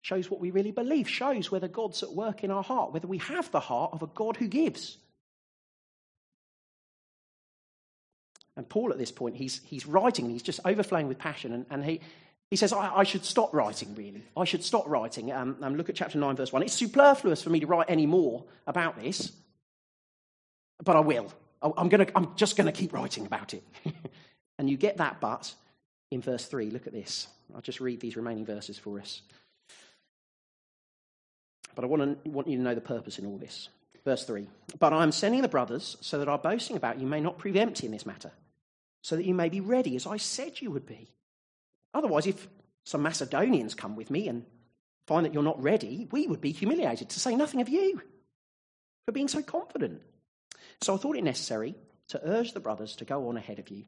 shows 0.00 0.30
what 0.30 0.38
we 0.38 0.52
really 0.52 0.70
believe, 0.70 1.08
shows 1.08 1.50
whether 1.50 1.66
God's 1.66 2.04
at 2.04 2.12
work 2.12 2.44
in 2.44 2.52
our 2.52 2.62
heart, 2.62 2.92
whether 2.92 3.08
we 3.08 3.18
have 3.18 3.50
the 3.50 3.58
heart 3.58 3.90
of 3.92 4.02
a 4.02 4.06
God 4.06 4.36
who 4.36 4.46
gives. 4.46 4.98
And 8.56 8.68
Paul, 8.68 8.92
at 8.92 8.98
this 8.98 9.10
point, 9.10 9.34
he's, 9.34 9.60
he's 9.64 9.84
writing, 9.84 10.30
he's 10.30 10.44
just 10.44 10.60
overflowing 10.64 11.08
with 11.08 11.18
passion, 11.18 11.52
and, 11.52 11.66
and 11.70 11.84
he, 11.84 12.00
he 12.52 12.56
says, 12.56 12.72
I, 12.72 12.98
I, 12.98 13.02
should 13.02 13.24
stop 13.24 13.52
writing, 13.52 13.96
really. 13.96 14.22
I 14.36 14.44
should 14.44 14.62
stop 14.62 14.88
writing. 14.88 15.32
Um, 15.32 15.56
um, 15.60 15.74
look 15.74 15.88
at 15.88 15.96
chapter 15.96 16.18
9, 16.18 16.36
verse 16.36 16.52
1. 16.52 16.62
It's 16.62 16.72
superfluous 16.72 17.42
for 17.42 17.50
me 17.50 17.58
to 17.58 17.66
write 17.66 17.86
any 17.88 18.06
more 18.06 18.44
about 18.68 18.96
this, 18.96 19.32
but 20.84 20.94
I 20.94 21.00
will. 21.00 21.32
I, 21.62 21.70
I'm, 21.76 21.88
gonna, 21.88 22.06
I'm 22.14 22.34
just 22.36 22.56
going 22.56 22.66
to 22.66 22.72
keep 22.72 22.92
writing 22.92 23.26
about 23.26 23.54
it. 23.54 23.62
and 24.58 24.68
you 24.68 24.76
get 24.76 24.98
that 24.98 25.20
but 25.20 25.52
in 26.10 26.20
verse 26.20 26.44
3. 26.46 26.70
Look 26.70 26.86
at 26.86 26.92
this. 26.92 27.28
I'll 27.54 27.60
just 27.60 27.80
read 27.80 28.00
these 28.00 28.16
remaining 28.16 28.46
verses 28.46 28.78
for 28.78 29.00
us. 29.00 29.22
But 31.74 31.84
I 31.84 31.86
want, 31.86 32.24
to, 32.24 32.30
want 32.30 32.48
you 32.48 32.56
to 32.56 32.62
know 32.62 32.74
the 32.74 32.80
purpose 32.80 33.18
in 33.18 33.26
all 33.26 33.38
this. 33.38 33.68
Verse 34.04 34.24
3 34.24 34.46
But 34.78 34.92
I 34.92 35.02
am 35.02 35.12
sending 35.12 35.42
the 35.42 35.48
brothers 35.48 35.96
so 36.00 36.18
that 36.18 36.28
our 36.28 36.38
boasting 36.38 36.76
about 36.76 37.00
you 37.00 37.06
may 37.06 37.20
not 37.20 37.38
prove 37.38 37.56
empty 37.56 37.86
in 37.86 37.92
this 37.92 38.06
matter 38.06 38.32
so 39.02 39.16
that 39.16 39.24
you 39.24 39.34
may 39.34 39.48
be 39.48 39.60
ready 39.60 39.96
as 39.96 40.06
I 40.06 40.16
said 40.16 40.60
you 40.60 40.70
would 40.70 40.86
be. 40.86 41.08
Otherwise, 41.94 42.26
if 42.26 42.48
some 42.84 43.02
Macedonians 43.02 43.74
come 43.74 43.96
with 43.96 44.10
me 44.10 44.28
and 44.28 44.44
find 45.06 45.24
that 45.24 45.34
you're 45.34 45.42
not 45.42 45.62
ready, 45.62 46.08
we 46.12 46.26
would 46.26 46.40
be 46.40 46.52
humiliated, 46.52 47.08
to 47.10 47.20
say 47.20 47.34
nothing 47.34 47.60
of 47.60 47.68
you, 47.68 48.00
for 49.06 49.12
being 49.12 49.28
so 49.28 49.42
confident. 49.42 50.02
So 50.82 50.94
I 50.94 50.96
thought 50.96 51.16
it 51.16 51.24
necessary 51.24 51.74
to 52.08 52.20
urge 52.26 52.52
the 52.52 52.60
brothers 52.60 52.96
to 52.96 53.04
go 53.04 53.28
on 53.28 53.36
ahead 53.36 53.58
of 53.58 53.68
you 53.68 53.84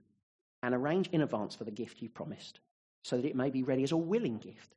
and 0.63 0.75
arrange 0.75 1.09
in 1.09 1.23
advance 1.23 1.55
for 1.55 1.65
the 1.65 1.71
gift 1.71 2.03
you 2.03 2.09
promised, 2.09 2.61
so 3.03 3.17
that 3.17 3.27
it 3.27 3.35
may 3.35 3.51
be 3.51 3.63
ready 3.63 3.83
as 3.83 3.93
a 3.93 3.97
willing 3.97 4.39
gift, 4.39 4.75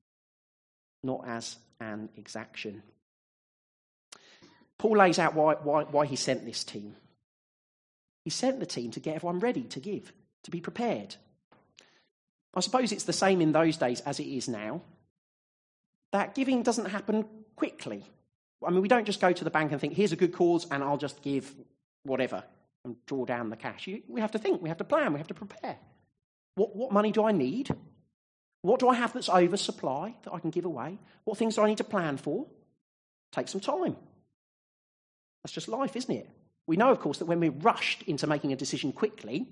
not 1.03 1.23
as 1.27 1.57
an 1.79 2.09
exaction. 2.15 2.81
Paul 4.77 4.97
lays 4.97 5.19
out 5.19 5.35
why, 5.35 5.55
why, 5.55 5.83
why 5.83 6.05
he 6.05 6.15
sent 6.15 6.45
this 6.45 6.63
team. 6.63 6.95
He 8.23 8.31
sent 8.31 8.59
the 8.59 8.65
team 8.65 8.91
to 8.91 8.99
get 8.99 9.15
everyone 9.15 9.39
ready 9.39 9.63
to 9.63 9.79
give 9.79 10.11
to 10.43 10.51
be 10.51 10.59
prepared. 10.59 11.15
I 12.55 12.61
suppose 12.61 12.91
it's 12.91 13.03
the 13.03 13.13
same 13.13 13.41
in 13.41 13.51
those 13.51 13.77
days 13.77 14.01
as 14.01 14.19
it 14.19 14.27
is 14.27 14.47
now. 14.47 14.81
That 16.11 16.33
giving 16.33 16.63
doesn't 16.63 16.85
happen 16.85 17.25
quickly. 17.55 18.03
I 18.65 18.71
mean, 18.71 18.81
we 18.81 18.87
don't 18.87 19.05
just 19.05 19.21
go 19.21 19.31
to 19.31 19.43
the 19.43 19.51
bank 19.51 19.71
and 19.71 19.79
think, 19.79 19.93
here's 19.93 20.13
a 20.13 20.15
good 20.15 20.33
cause, 20.33 20.65
and 20.71 20.83
I'll 20.83 20.97
just 20.97 21.21
give 21.21 21.53
whatever 22.05 22.43
and 22.85 22.95
draw 23.05 23.25
down 23.25 23.49
the 23.49 23.55
cash. 23.55 23.89
we 24.07 24.21
have 24.21 24.31
to 24.31 24.39
think, 24.39 24.61
we 24.61 24.69
have 24.69 24.77
to 24.77 24.83
plan, 24.83 25.11
we 25.13 25.19
have 25.19 25.27
to 25.27 25.33
prepare. 25.33 25.77
What, 26.55 26.75
what 26.75 26.91
money 26.91 27.11
do 27.11 27.25
I 27.25 27.31
need? 27.31 27.69
What 28.61 28.79
do 28.79 28.87
I 28.89 28.95
have 28.95 29.13
that's 29.13 29.29
oversupply 29.29 30.15
that 30.23 30.33
I 30.33 30.39
can 30.39 30.51
give 30.51 30.65
away? 30.65 30.97
What 31.23 31.37
things 31.37 31.55
do 31.55 31.61
I 31.61 31.67
need 31.67 31.77
to 31.77 31.83
plan 31.83 32.17
for? 32.17 32.45
Take 33.31 33.47
some 33.47 33.61
time. 33.61 33.95
That's 35.43 35.53
just 35.53 35.67
life, 35.67 35.95
isn't 35.95 36.15
it? 36.15 36.29
We 36.67 36.77
know, 36.77 36.91
of 36.91 36.99
course, 36.99 37.19
that 37.19 37.25
when 37.25 37.39
we're 37.39 37.51
rushed 37.51 38.03
into 38.03 38.25
making 38.27 38.53
a 38.53 38.55
decision 38.55 38.91
quickly, 38.91 39.47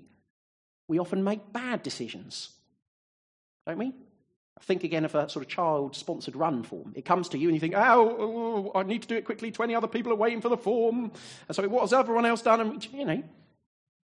we 0.88 0.98
often 0.98 1.22
make 1.22 1.52
bad 1.52 1.82
decisions, 1.82 2.50
don't 3.66 3.78
we? 3.78 3.92
Think 4.62 4.84
again 4.84 5.04
of 5.04 5.14
a 5.14 5.28
sort 5.28 5.44
of 5.44 5.50
child 5.50 5.94
sponsored 5.94 6.36
run 6.36 6.62
form. 6.62 6.92
It 6.94 7.04
comes 7.04 7.28
to 7.30 7.38
you 7.38 7.48
and 7.48 7.56
you 7.56 7.60
think, 7.60 7.74
oh, 7.76 8.72
oh, 8.74 8.78
I 8.78 8.82
need 8.84 9.02
to 9.02 9.08
do 9.08 9.16
it 9.16 9.24
quickly. 9.24 9.50
20 9.50 9.74
other 9.74 9.88
people 9.88 10.12
are 10.12 10.16
waiting 10.16 10.40
for 10.40 10.48
the 10.48 10.56
form. 10.56 11.10
And 11.48 11.56
so 11.56 11.68
what 11.68 11.82
has 11.82 11.92
everyone 11.92 12.24
else 12.24 12.40
done? 12.40 12.60
And, 12.60 12.94
you 12.94 13.04
know, 13.04 13.22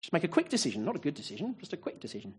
just 0.01 0.13
make 0.13 0.23
a 0.23 0.29
quick 0.29 0.49
decision, 0.49 0.85
not 0.85 0.95
a 0.95 0.99
good 0.99 1.15
decision, 1.15 1.55
just 1.59 1.73
a 1.73 1.77
quick 1.77 1.99
decision. 1.99 2.35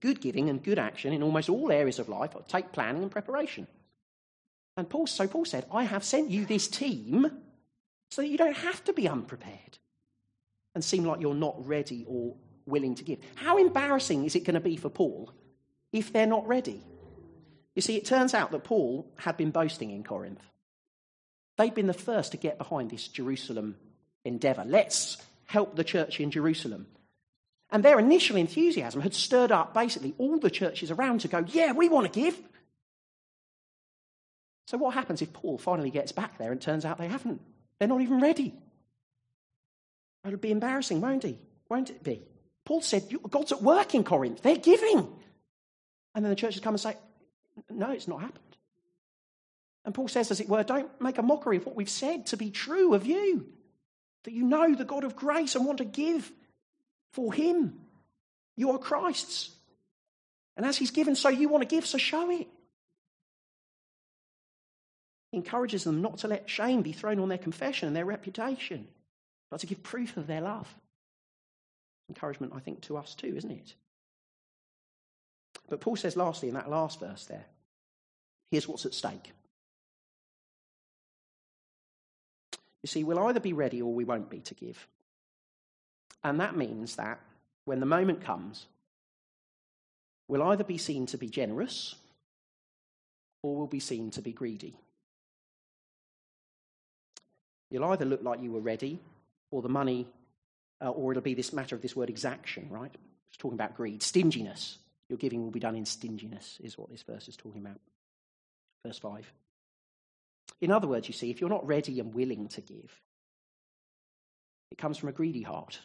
Good 0.00 0.20
giving 0.20 0.48
and 0.48 0.62
good 0.62 0.78
action 0.78 1.12
in 1.12 1.22
almost 1.22 1.48
all 1.48 1.70
areas 1.70 1.98
of 1.98 2.08
life 2.08 2.34
take 2.48 2.72
planning 2.72 3.02
and 3.02 3.10
preparation. 3.10 3.66
And 4.76 4.88
Paul, 4.88 5.06
so 5.06 5.28
Paul 5.28 5.44
said, 5.44 5.66
I 5.72 5.84
have 5.84 6.04
sent 6.04 6.30
you 6.30 6.46
this 6.46 6.68
team 6.68 7.30
so 8.10 8.22
that 8.22 8.28
you 8.28 8.38
don't 8.38 8.56
have 8.56 8.82
to 8.84 8.92
be 8.92 9.08
unprepared 9.08 9.78
and 10.74 10.82
seem 10.82 11.04
like 11.04 11.20
you're 11.20 11.34
not 11.34 11.66
ready 11.66 12.04
or 12.08 12.34
willing 12.66 12.94
to 12.94 13.04
give. 13.04 13.18
How 13.34 13.58
embarrassing 13.58 14.24
is 14.24 14.34
it 14.34 14.44
going 14.44 14.54
to 14.54 14.60
be 14.60 14.76
for 14.76 14.88
Paul 14.88 15.32
if 15.92 16.12
they're 16.12 16.26
not 16.26 16.46
ready? 16.46 16.82
You 17.74 17.82
see, 17.82 17.96
it 17.96 18.04
turns 18.04 18.34
out 18.34 18.50
that 18.50 18.64
Paul 18.64 19.10
had 19.16 19.36
been 19.36 19.50
boasting 19.50 19.90
in 19.90 20.04
Corinth. 20.04 20.42
They'd 21.56 21.74
been 21.74 21.86
the 21.86 21.94
first 21.94 22.32
to 22.32 22.38
get 22.38 22.58
behind 22.58 22.90
this 22.90 23.06
Jerusalem 23.08 23.76
endeavour. 24.24 24.64
Let's 24.66 25.18
help 25.46 25.76
the 25.76 25.84
church 25.84 26.20
in 26.20 26.30
Jerusalem. 26.30 26.86
And 27.70 27.84
their 27.84 27.98
initial 27.98 28.36
enthusiasm 28.36 29.00
had 29.00 29.14
stirred 29.14 29.52
up 29.52 29.74
basically 29.74 30.14
all 30.18 30.38
the 30.38 30.50
churches 30.50 30.90
around 30.90 31.20
to 31.20 31.28
go, 31.28 31.44
yeah, 31.48 31.72
we 31.72 31.88
want 31.88 32.12
to 32.12 32.20
give. 32.20 32.38
So, 34.66 34.78
what 34.78 34.94
happens 34.94 35.22
if 35.22 35.32
Paul 35.32 35.58
finally 35.58 35.90
gets 35.90 36.12
back 36.12 36.38
there 36.38 36.52
and 36.52 36.60
turns 36.60 36.84
out 36.84 36.98
they 36.98 37.08
haven't? 37.08 37.40
They're 37.78 37.88
not 37.88 38.02
even 38.02 38.20
ready. 38.20 38.54
It'll 40.24 40.38
be 40.38 40.52
embarrassing, 40.52 41.00
won't 41.00 41.24
he? 41.24 41.38
Won't 41.68 41.90
it 41.90 42.04
be? 42.04 42.22
Paul 42.64 42.82
said, 42.82 43.08
God's 43.30 43.52
at 43.52 43.62
work 43.62 43.94
in 43.94 44.04
Corinth. 44.04 44.42
They're 44.42 44.56
giving. 44.56 45.08
And 46.14 46.24
then 46.24 46.30
the 46.30 46.36
churches 46.36 46.60
come 46.60 46.74
and 46.74 46.80
say, 46.80 46.96
No, 47.70 47.90
it's 47.90 48.08
not 48.08 48.20
happened. 48.20 48.50
And 49.84 49.94
Paul 49.94 50.08
says, 50.08 50.30
as 50.30 50.40
it 50.40 50.48
were, 50.48 50.62
don't 50.62 51.00
make 51.00 51.18
a 51.18 51.22
mockery 51.22 51.56
of 51.56 51.66
what 51.66 51.76
we've 51.76 51.88
said 51.88 52.26
to 52.26 52.36
be 52.36 52.50
true 52.50 52.94
of 52.94 53.06
you. 53.06 53.46
That 54.24 54.34
you 54.34 54.44
know 54.44 54.74
the 54.74 54.84
God 54.84 55.04
of 55.04 55.16
grace 55.16 55.54
and 55.54 55.64
want 55.64 55.78
to 55.78 55.84
give 55.84 56.30
for 57.12 57.32
him. 57.32 57.80
You 58.56 58.72
are 58.72 58.78
Christ's. 58.78 59.50
And 60.56 60.66
as 60.66 60.76
he's 60.76 60.90
given, 60.90 61.14
so 61.14 61.30
you 61.30 61.48
want 61.48 61.62
to 61.62 61.74
give, 61.74 61.86
so 61.86 61.96
show 61.96 62.30
it. 62.30 62.46
He 65.30 65.38
encourages 65.38 65.84
them 65.84 66.02
not 66.02 66.18
to 66.18 66.28
let 66.28 66.50
shame 66.50 66.82
be 66.82 66.92
thrown 66.92 67.18
on 67.18 67.28
their 67.28 67.38
confession 67.38 67.86
and 67.86 67.96
their 67.96 68.04
reputation, 68.04 68.86
but 69.50 69.60
to 69.60 69.66
give 69.66 69.82
proof 69.82 70.16
of 70.16 70.26
their 70.26 70.40
love. 70.42 70.68
Encouragement, 72.10 72.52
I 72.54 72.60
think, 72.60 72.82
to 72.82 72.98
us 72.98 73.14
too, 73.14 73.34
isn't 73.36 73.50
it? 73.50 73.74
But 75.70 75.80
Paul 75.80 75.96
says, 75.96 76.16
lastly, 76.16 76.48
in 76.48 76.54
that 76.54 76.68
last 76.68 77.00
verse 77.00 77.24
there, 77.24 77.46
here's 78.50 78.68
what's 78.68 78.84
at 78.84 78.92
stake. 78.92 79.32
You 82.82 82.88
see, 82.88 83.04
we'll 83.04 83.20
either 83.20 83.40
be 83.40 83.52
ready 83.52 83.80
or 83.80 83.94
we 83.94 84.04
won't 84.04 84.28
be 84.28 84.40
to 84.40 84.54
give. 84.54 84.86
And 86.24 86.40
that 86.40 86.56
means 86.56 86.96
that 86.96 87.20
when 87.64 87.80
the 87.80 87.86
moment 87.86 88.22
comes, 88.22 88.66
we'll 90.28 90.42
either 90.42 90.64
be 90.64 90.78
seen 90.78 91.06
to 91.06 91.16
be 91.16 91.28
generous 91.28 91.94
or 93.42 93.56
we'll 93.56 93.66
be 93.66 93.80
seen 93.80 94.10
to 94.10 94.22
be 94.22 94.32
greedy. 94.32 94.74
You'll 97.70 97.84
either 97.84 98.04
look 98.04 98.22
like 98.22 98.42
you 98.42 98.50
were 98.50 98.60
ready, 98.60 98.98
or 99.52 99.62
the 99.62 99.68
money, 99.68 100.06
uh, 100.82 100.90
or 100.90 101.12
it'll 101.12 101.22
be 101.22 101.34
this 101.34 101.52
matter 101.52 101.76
of 101.76 101.82
this 101.82 101.94
word 101.94 102.10
exaction, 102.10 102.68
right? 102.70 102.92
It's 103.28 103.36
talking 103.38 103.56
about 103.56 103.76
greed, 103.76 104.02
stinginess. 104.02 104.78
Your 105.10 105.18
giving 105.18 105.42
will 105.42 105.50
be 105.50 105.58
done 105.58 105.74
in 105.74 105.84
stinginess, 105.84 106.58
is 106.62 106.78
what 106.78 106.88
this 106.88 107.02
verse 107.02 107.26
is 107.26 107.36
talking 107.36 107.60
about. 107.60 107.80
Verse 108.86 109.00
5. 109.00 109.32
In 110.60 110.70
other 110.70 110.86
words, 110.86 111.08
you 111.08 111.14
see, 111.14 111.30
if 111.30 111.40
you're 111.40 111.50
not 111.50 111.66
ready 111.66 111.98
and 111.98 112.14
willing 112.14 112.46
to 112.46 112.60
give, 112.60 112.92
it 114.70 114.78
comes 114.78 114.98
from 114.98 115.08
a 115.08 115.12
greedy 115.12 115.42
heart, 115.42 115.80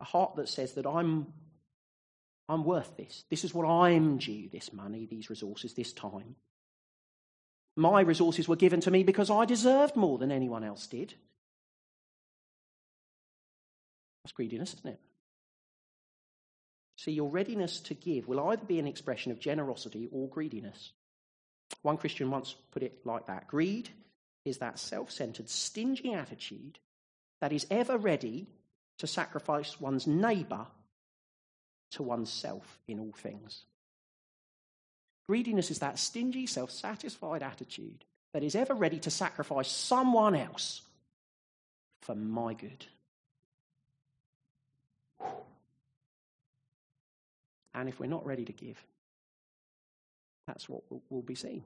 a 0.00 0.04
heart 0.04 0.36
that 0.36 0.48
says 0.48 0.72
that 0.72 0.86
I'm, 0.86 1.26
I'm 2.48 2.64
worth 2.64 2.96
this. 2.96 3.24
This 3.28 3.44
is 3.44 3.52
what 3.52 3.66
I'm 3.66 4.16
due 4.16 4.48
this 4.50 4.72
money, 4.72 5.04
these 5.04 5.28
resources, 5.28 5.74
this 5.74 5.92
time. 5.92 6.36
My 7.76 8.00
resources 8.00 8.48
were 8.48 8.56
given 8.56 8.80
to 8.80 8.90
me 8.90 9.02
because 9.02 9.28
I 9.28 9.44
deserved 9.44 9.94
more 9.94 10.16
than 10.16 10.32
anyone 10.32 10.64
else 10.64 10.86
did. 10.86 11.12
That's 14.24 14.32
greediness, 14.32 14.72
isn't 14.72 14.94
it? 14.94 15.00
See, 16.98 17.12
your 17.12 17.30
readiness 17.30 17.78
to 17.82 17.94
give 17.94 18.26
will 18.26 18.48
either 18.48 18.64
be 18.64 18.80
an 18.80 18.88
expression 18.88 19.30
of 19.30 19.38
generosity 19.38 20.08
or 20.10 20.28
greediness. 20.28 20.90
One 21.82 21.96
Christian 21.96 22.28
once 22.28 22.56
put 22.72 22.82
it 22.82 23.06
like 23.06 23.28
that 23.28 23.46
Greed 23.46 23.88
is 24.44 24.58
that 24.58 24.80
self 24.80 25.12
centered, 25.12 25.48
stingy 25.48 26.12
attitude 26.12 26.80
that 27.40 27.52
is 27.52 27.66
ever 27.70 27.96
ready 27.96 28.48
to 28.98 29.06
sacrifice 29.06 29.80
one's 29.80 30.08
neighbour 30.08 30.66
to 31.92 32.02
oneself 32.02 32.80
in 32.88 32.98
all 32.98 33.14
things. 33.16 33.64
Greediness 35.28 35.70
is 35.70 35.78
that 35.78 36.00
stingy, 36.00 36.46
self 36.46 36.72
satisfied 36.72 37.44
attitude 37.44 38.04
that 38.32 38.42
is 38.42 38.56
ever 38.56 38.74
ready 38.74 38.98
to 38.98 39.10
sacrifice 39.10 39.70
someone 39.70 40.34
else 40.34 40.82
for 42.02 42.16
my 42.16 42.54
good. 42.54 42.86
And 47.78 47.88
if 47.88 48.00
we're 48.00 48.06
not 48.06 48.26
ready 48.26 48.44
to 48.44 48.52
give, 48.52 48.82
that's 50.48 50.68
what 50.68 50.82
will 51.10 51.22
be 51.22 51.36
seen. 51.36 51.62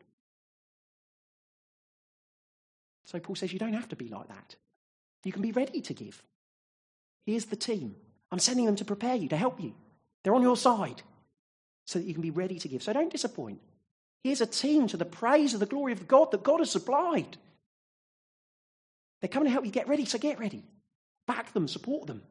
So 3.04 3.18
Paul 3.18 3.34
says 3.34 3.50
you 3.50 3.58
don't 3.58 3.72
have 3.72 3.88
to 3.88 3.96
be 3.96 4.08
like 4.08 4.28
that. 4.28 4.56
You 5.24 5.32
can 5.32 5.40
be 5.40 5.52
ready 5.52 5.80
to 5.80 5.94
give. 5.94 6.22
Here's 7.24 7.46
the 7.46 7.56
team. 7.56 7.96
I'm 8.30 8.38
sending 8.38 8.66
them 8.66 8.76
to 8.76 8.84
prepare 8.84 9.14
you, 9.14 9.30
to 9.30 9.36
help 9.38 9.58
you. 9.58 9.74
They're 10.22 10.34
on 10.34 10.42
your 10.42 10.56
side 10.56 11.02
so 11.86 11.98
that 11.98 12.04
you 12.04 12.12
can 12.12 12.22
be 12.22 12.30
ready 12.30 12.58
to 12.58 12.68
give. 12.68 12.82
So 12.82 12.92
don't 12.92 13.10
disappoint. 13.10 13.60
Here's 14.22 14.42
a 14.42 14.46
team 14.46 14.88
to 14.88 14.98
the 14.98 15.06
praise 15.06 15.54
of 15.54 15.60
the 15.60 15.66
glory 15.66 15.92
of 15.92 16.06
God 16.06 16.30
that 16.32 16.42
God 16.42 16.58
has 16.58 16.70
supplied. 16.70 17.38
They're 19.20 19.28
coming 19.28 19.46
to 19.46 19.52
help 19.52 19.64
you 19.64 19.70
get 19.70 19.88
ready, 19.88 20.04
so 20.04 20.18
get 20.18 20.38
ready. 20.38 20.62
Back 21.26 21.54
them, 21.54 21.68
support 21.68 22.06
them. 22.06 22.22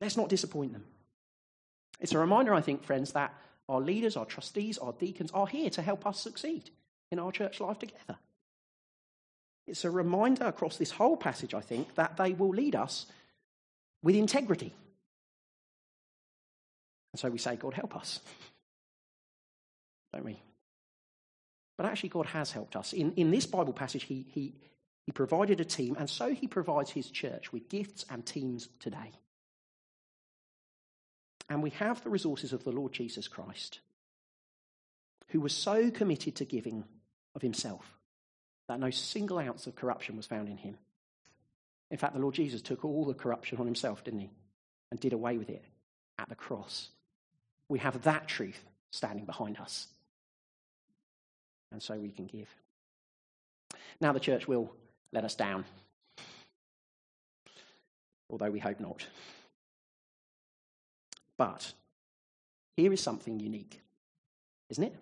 Let's 0.00 0.16
not 0.16 0.28
disappoint 0.28 0.72
them. 0.72 0.84
It's 2.00 2.12
a 2.12 2.18
reminder, 2.18 2.54
I 2.54 2.60
think, 2.60 2.84
friends, 2.84 3.12
that 3.12 3.34
our 3.68 3.80
leaders, 3.80 4.16
our 4.16 4.26
trustees, 4.26 4.78
our 4.78 4.92
deacons 4.92 5.30
are 5.32 5.46
here 5.46 5.70
to 5.70 5.82
help 5.82 6.06
us 6.06 6.20
succeed 6.20 6.70
in 7.10 7.18
our 7.18 7.32
church 7.32 7.60
life 7.60 7.78
together. 7.78 8.16
It's 9.66 9.84
a 9.84 9.90
reminder 9.90 10.44
across 10.44 10.76
this 10.76 10.92
whole 10.92 11.16
passage, 11.16 11.54
I 11.54 11.60
think, 11.60 11.94
that 11.96 12.16
they 12.16 12.32
will 12.32 12.50
lead 12.50 12.76
us 12.76 13.06
with 14.02 14.14
integrity 14.14 14.72
and 17.16 17.20
so 17.22 17.30
we 17.30 17.38
say, 17.38 17.56
God, 17.56 17.72
help 17.72 17.96
us. 17.96 18.20
Don't 20.12 20.26
we? 20.26 20.38
But 21.78 21.86
actually, 21.86 22.10
God 22.10 22.26
has 22.26 22.52
helped 22.52 22.76
us. 22.76 22.92
In, 22.92 23.14
in 23.16 23.30
this 23.30 23.46
Bible 23.46 23.72
passage, 23.72 24.02
he, 24.02 24.26
he, 24.32 24.52
he 25.06 25.12
provided 25.12 25.58
a 25.58 25.64
team, 25.64 25.96
and 25.98 26.10
so 26.10 26.34
He 26.34 26.46
provides 26.46 26.90
His 26.90 27.10
church 27.10 27.54
with 27.54 27.70
gifts 27.70 28.04
and 28.10 28.26
teams 28.26 28.68
today. 28.80 29.12
And 31.48 31.62
we 31.62 31.70
have 31.70 32.02
the 32.02 32.10
resources 32.10 32.52
of 32.52 32.64
the 32.64 32.72
Lord 32.72 32.92
Jesus 32.92 33.28
Christ, 33.28 33.80
who 35.28 35.40
was 35.40 35.52
so 35.52 35.90
committed 35.90 36.36
to 36.36 36.44
giving 36.44 36.84
of 37.34 37.42
Himself 37.42 37.84
that 38.68 38.80
no 38.80 38.90
single 38.90 39.38
ounce 39.38 39.66
of 39.66 39.76
corruption 39.76 40.16
was 40.16 40.26
found 40.26 40.48
in 40.48 40.56
Him. 40.56 40.76
In 41.90 41.98
fact, 41.98 42.14
the 42.14 42.20
Lord 42.20 42.34
Jesus 42.34 42.62
took 42.62 42.84
all 42.84 43.04
the 43.04 43.14
corruption 43.14 43.58
on 43.58 43.66
Himself, 43.66 44.02
didn't 44.02 44.20
He? 44.20 44.30
And 44.90 44.98
did 44.98 45.12
away 45.12 45.38
with 45.38 45.50
it 45.50 45.64
at 46.18 46.28
the 46.28 46.34
cross 46.34 46.88
we 47.68 47.78
have 47.80 48.02
that 48.02 48.28
truth 48.28 48.62
standing 48.90 49.24
behind 49.24 49.58
us. 49.58 49.88
And 51.72 51.82
so 51.82 51.94
we 51.94 52.10
can 52.10 52.26
give. 52.26 52.48
Now 54.00 54.12
the 54.12 54.20
church 54.20 54.46
will 54.46 54.72
let 55.12 55.24
us 55.24 55.34
down, 55.34 55.64
although 58.30 58.50
we 58.50 58.60
hope 58.60 58.80
not. 58.80 59.06
But 61.38 61.72
here 62.76 62.92
is 62.92 63.00
something 63.00 63.40
unique, 63.40 63.80
isn't 64.70 64.84
it? 64.84 64.94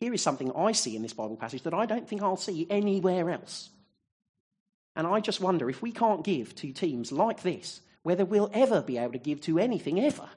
Here 0.00 0.12
is 0.12 0.22
something 0.22 0.52
I 0.54 0.72
see 0.72 0.96
in 0.96 1.02
this 1.02 1.14
Bible 1.14 1.36
passage 1.36 1.62
that 1.62 1.74
I 1.74 1.86
don't 1.86 2.08
think 2.08 2.22
I'll 2.22 2.36
see 2.36 2.66
anywhere 2.68 3.30
else. 3.30 3.70
And 4.94 5.06
I 5.06 5.20
just 5.20 5.40
wonder 5.40 5.68
if 5.68 5.82
we 5.82 5.92
can't 5.92 6.24
give 6.24 6.54
to 6.56 6.72
teams 6.72 7.12
like 7.12 7.42
this, 7.42 7.80
whether 8.02 8.24
we'll 8.24 8.50
ever 8.52 8.82
be 8.82 8.98
able 8.98 9.12
to 9.12 9.18
give 9.18 9.40
to 9.42 9.58
anything 9.58 10.00
ever. 10.00 10.28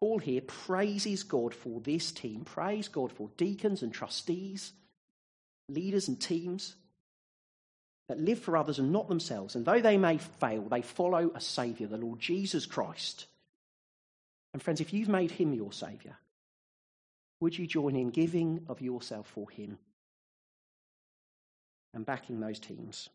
Paul 0.00 0.18
here 0.18 0.40
praises 0.40 1.22
God 1.22 1.54
for 1.54 1.80
this 1.80 2.10
team, 2.10 2.44
praise 2.44 2.88
God 2.88 3.12
for 3.12 3.30
deacons 3.36 3.82
and 3.82 3.92
trustees, 3.92 4.72
leaders 5.68 6.08
and 6.08 6.20
teams 6.20 6.74
that 8.12 8.20
live 8.20 8.38
for 8.38 8.58
others 8.58 8.78
and 8.78 8.92
not 8.92 9.08
themselves. 9.08 9.56
And 9.56 9.64
though 9.64 9.80
they 9.80 9.96
may 9.96 10.18
fail, 10.18 10.60
they 10.68 10.82
follow 10.82 11.32
a 11.34 11.40
Saviour, 11.40 11.88
the 11.88 11.96
Lord 11.96 12.20
Jesus 12.20 12.66
Christ. 12.66 13.24
And 14.52 14.62
friends, 14.62 14.82
if 14.82 14.92
you've 14.92 15.08
made 15.08 15.30
him 15.30 15.54
your 15.54 15.72
Saviour, 15.72 16.18
would 17.40 17.58
you 17.58 17.66
join 17.66 17.96
in 17.96 18.10
giving 18.10 18.66
of 18.68 18.82
yourself 18.82 19.26
for 19.28 19.48
him 19.48 19.78
and 21.94 22.04
backing 22.04 22.38
those 22.38 22.60
teams? 22.60 23.08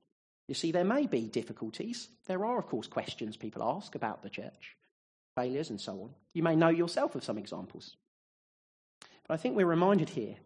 You 0.47 0.55
see, 0.55 0.71
there 0.71 0.83
may 0.83 1.05
be 1.05 1.27
difficulties. 1.27 2.07
There 2.25 2.43
are, 2.43 2.57
of 2.57 2.65
course, 2.65 2.87
questions 2.87 3.37
people 3.37 3.61
ask 3.61 3.93
about 3.93 4.23
the 4.23 4.31
church 4.31 4.75
failures, 5.35 5.69
and 5.69 5.79
so 5.79 5.91
on. 5.91 6.09
You 6.33 6.41
may 6.41 6.55
know 6.55 6.69
yourself 6.69 7.13
of 7.13 7.23
some 7.23 7.37
examples. 7.37 7.95
But 9.27 9.35
I 9.35 9.37
think 9.37 9.55
we're 9.55 9.67
reminded 9.67 10.09
here 10.09 10.37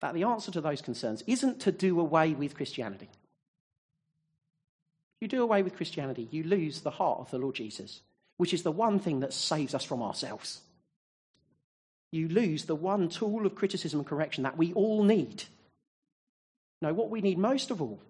that 0.00 0.14
the 0.14 0.24
answer 0.24 0.50
to 0.50 0.60
those 0.60 0.82
concerns 0.82 1.22
isn't 1.28 1.60
to 1.60 1.70
do 1.70 2.00
away 2.00 2.34
with 2.34 2.56
Christianity. 2.56 3.08
You 5.22 5.28
do 5.28 5.40
away 5.40 5.62
with 5.62 5.76
Christianity, 5.76 6.26
you 6.32 6.42
lose 6.42 6.80
the 6.80 6.90
heart 6.90 7.20
of 7.20 7.30
the 7.30 7.38
Lord 7.38 7.54
Jesus, 7.54 8.00
which 8.38 8.52
is 8.52 8.64
the 8.64 8.72
one 8.72 8.98
thing 8.98 9.20
that 9.20 9.32
saves 9.32 9.72
us 9.72 9.84
from 9.84 10.02
ourselves. 10.02 10.62
You 12.10 12.26
lose 12.26 12.64
the 12.64 12.74
one 12.74 13.08
tool 13.08 13.46
of 13.46 13.54
criticism 13.54 14.00
and 14.00 14.06
correction 14.08 14.42
that 14.42 14.58
we 14.58 14.72
all 14.72 15.04
need. 15.04 15.44
No, 16.80 16.92
what 16.92 17.08
we 17.08 17.20
need 17.20 17.38
most 17.38 17.70
of 17.70 17.80
all 17.80 18.00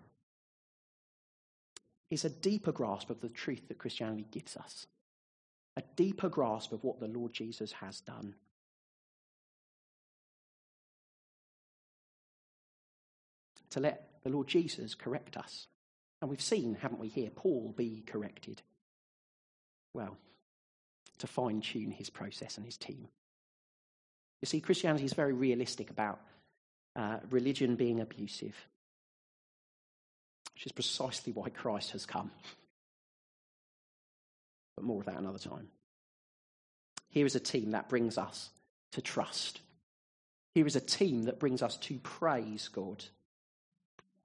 is 2.11 2.25
a 2.25 2.31
deeper 2.31 2.73
grasp 2.73 3.11
of 3.11 3.21
the 3.21 3.29
truth 3.29 3.69
that 3.69 3.77
Christianity 3.77 4.25
gives 4.31 4.57
us 4.57 4.87
a 5.77 5.83
deeper 5.97 6.31
grasp 6.31 6.73
of 6.73 6.83
what 6.83 6.99
the 6.99 7.09
Lord 7.09 7.35
Jesus 7.35 7.73
has 7.73 8.01
done. 8.01 8.37
To 13.69 13.81
let 13.81 14.09
the 14.25 14.31
Lord 14.31 14.49
Jesus 14.49 14.95
correct 14.95 15.37
us. 15.37 15.67
And 16.23 16.31
we've 16.31 16.41
seen, 16.41 16.77
haven't 16.81 17.01
we, 17.01 17.09
here, 17.09 17.31
Paul 17.31 17.75
be 17.77 18.05
corrected. 18.07 18.63
Well, 19.93 20.17
to 21.19 21.27
fine 21.27 21.61
tune 21.61 21.91
his 21.91 22.11
process 22.11 22.57
and 22.57 22.65
his 22.65 22.77
team. 22.77 23.09
You 24.41 24.47
see, 24.47 24.61
Christianity 24.61 25.05
is 25.05 25.15
very 25.15 25.33
realistic 25.33 25.91
about 25.91 26.21
uh, 26.95 27.19
religion 27.31 27.75
being 27.75 28.01
abusive, 28.01 28.55
which 30.55 30.67
is 30.67 30.73
precisely 30.73 31.33
why 31.33 31.49
Christ 31.49 31.91
has 31.91 32.07
come. 32.07 32.31
But 34.77 34.85
more 34.85 35.01
of 35.01 35.07
that 35.07 35.19
another 35.19 35.41
time. 35.41 35.69
Here 37.09 37.27
is 37.27 37.35
a 37.35 37.41
team 37.41 37.73
that 37.73 37.89
brings 37.89 38.17
us 38.17 38.51
to 38.93 39.03
trust. 39.03 39.61
Here 40.55 40.67
is 40.69 40.77
a 40.77 40.81
team 40.81 41.25
that 41.25 41.41
brings 41.41 41.63
us 41.63 41.77
to 41.79 41.99
praise 41.99 42.69
God. 42.69 43.05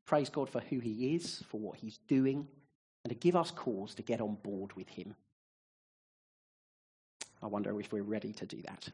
Praise 0.08 0.30
God 0.30 0.50
for 0.50 0.62
who 0.62 0.80
He 0.80 1.15
is, 1.15 1.43
for 1.50 1.60
what 1.60 1.78
He's 1.78 2.00
doing, 2.08 2.48
and 3.04 3.10
to 3.10 3.15
give 3.15 3.36
us 3.36 3.52
cause 3.52 3.93
to 3.96 4.02
get 4.02 4.22
on 4.22 4.36
board 4.41 4.74
with 4.74 4.88
Him. 4.88 5.13
I 7.43 7.48
wonder 7.48 7.80
if 7.80 7.91
we're 7.91 8.02
ready 8.02 8.34
to 8.34 8.46
do 8.46 8.62
that. 8.63 8.88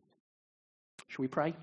Shall 1.07 1.21
we 1.21 1.27
pray? 1.27 1.53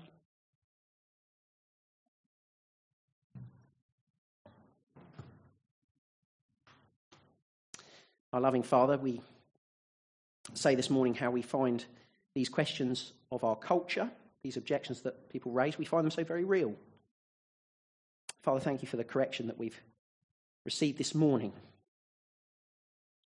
Our 8.31 8.39
loving 8.39 8.63
Father, 8.63 8.97
we 8.97 9.19
say 10.53 10.75
this 10.75 10.89
morning 10.89 11.13
how 11.13 11.31
we 11.31 11.41
find 11.41 11.83
these 12.33 12.47
questions 12.47 13.11
of 13.29 13.43
our 13.43 13.57
culture, 13.57 14.09
these 14.43 14.55
objections 14.55 15.01
that 15.01 15.29
people 15.29 15.51
raise, 15.51 15.77
we 15.77 15.83
find 15.83 16.05
them 16.05 16.11
so 16.11 16.23
very 16.23 16.45
real. 16.45 16.73
Father, 18.43 18.59
thank 18.59 18.81
you 18.81 18.87
for 18.87 18.97
the 18.97 19.03
correction 19.03 19.47
that 19.47 19.57
we've 19.57 19.79
received 20.65 20.97
this 20.97 21.13
morning. 21.13 21.53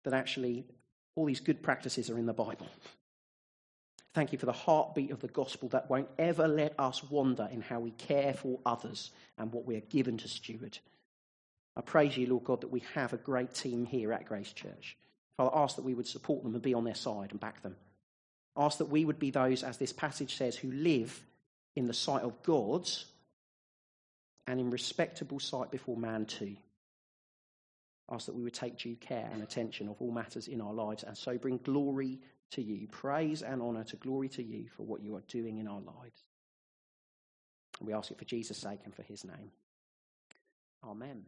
That 0.03 0.13
actually 0.13 0.65
all 1.15 1.25
these 1.25 1.39
good 1.39 1.61
practices 1.61 2.09
are 2.09 2.17
in 2.17 2.25
the 2.25 2.33
Bible. 2.33 2.67
Thank 4.13 4.33
you 4.33 4.37
for 4.37 4.45
the 4.45 4.51
heartbeat 4.51 5.11
of 5.11 5.21
the 5.21 5.27
gospel 5.27 5.69
that 5.69 5.89
won't 5.89 6.09
ever 6.19 6.47
let 6.47 6.77
us 6.77 7.03
wander 7.09 7.47
in 7.51 7.61
how 7.61 7.79
we 7.79 7.91
care 7.91 8.33
for 8.33 8.59
others 8.65 9.11
and 9.37 9.53
what 9.53 9.65
we 9.65 9.75
are 9.75 9.81
given 9.81 10.17
to 10.17 10.27
steward. 10.27 10.77
I 11.77 11.81
praise 11.81 12.17
you, 12.17 12.27
Lord 12.27 12.43
God, 12.43 12.61
that 12.61 12.71
we 12.71 12.83
have 12.93 13.13
a 13.13 13.17
great 13.17 13.53
team 13.53 13.85
here 13.85 14.11
at 14.11 14.25
Grace 14.25 14.51
Church. 14.51 14.97
Father, 15.37 15.55
ask 15.55 15.77
that 15.77 15.85
we 15.85 15.93
would 15.93 16.07
support 16.07 16.43
them 16.43 16.53
and 16.53 16.61
be 16.61 16.73
on 16.73 16.83
their 16.83 16.95
side 16.95 17.31
and 17.31 17.39
back 17.39 17.61
them. 17.63 17.77
Ask 18.57 18.79
that 18.79 18.89
we 18.89 19.05
would 19.05 19.19
be 19.19 19.31
those, 19.31 19.63
as 19.63 19.77
this 19.77 19.93
passage 19.93 20.35
says, 20.35 20.57
who 20.57 20.71
live 20.71 21.23
in 21.77 21.87
the 21.87 21.93
sight 21.93 22.23
of 22.23 22.43
God 22.43 22.89
and 24.47 24.59
in 24.59 24.69
respectable 24.69 25.39
sight 25.39 25.71
before 25.71 25.97
man 25.97 26.25
too. 26.25 26.55
Ask 28.11 28.25
that 28.25 28.35
we 28.35 28.43
would 28.43 28.53
take 28.53 28.77
due 28.77 28.95
care 28.95 29.29
and 29.31 29.41
attention 29.41 29.87
of 29.87 30.01
all 30.01 30.11
matters 30.11 30.47
in 30.47 30.59
our 30.59 30.73
lives 30.73 31.03
and 31.03 31.17
so 31.17 31.37
bring 31.37 31.57
glory 31.57 32.19
to 32.51 32.61
you, 32.61 32.87
praise 32.87 33.41
and 33.41 33.61
honour 33.61 33.85
to 33.85 33.95
glory 33.95 34.27
to 34.29 34.43
you 34.43 34.67
for 34.75 34.83
what 34.83 35.01
you 35.01 35.15
are 35.15 35.23
doing 35.27 35.59
in 35.59 35.67
our 35.67 35.79
lives. 35.79 36.23
And 37.79 37.87
we 37.87 37.93
ask 37.93 38.11
it 38.11 38.17
for 38.17 38.25
Jesus' 38.25 38.57
sake 38.57 38.79
and 38.83 38.93
for 38.93 39.03
his 39.03 39.23
name. 39.23 39.51
Amen. 40.83 41.23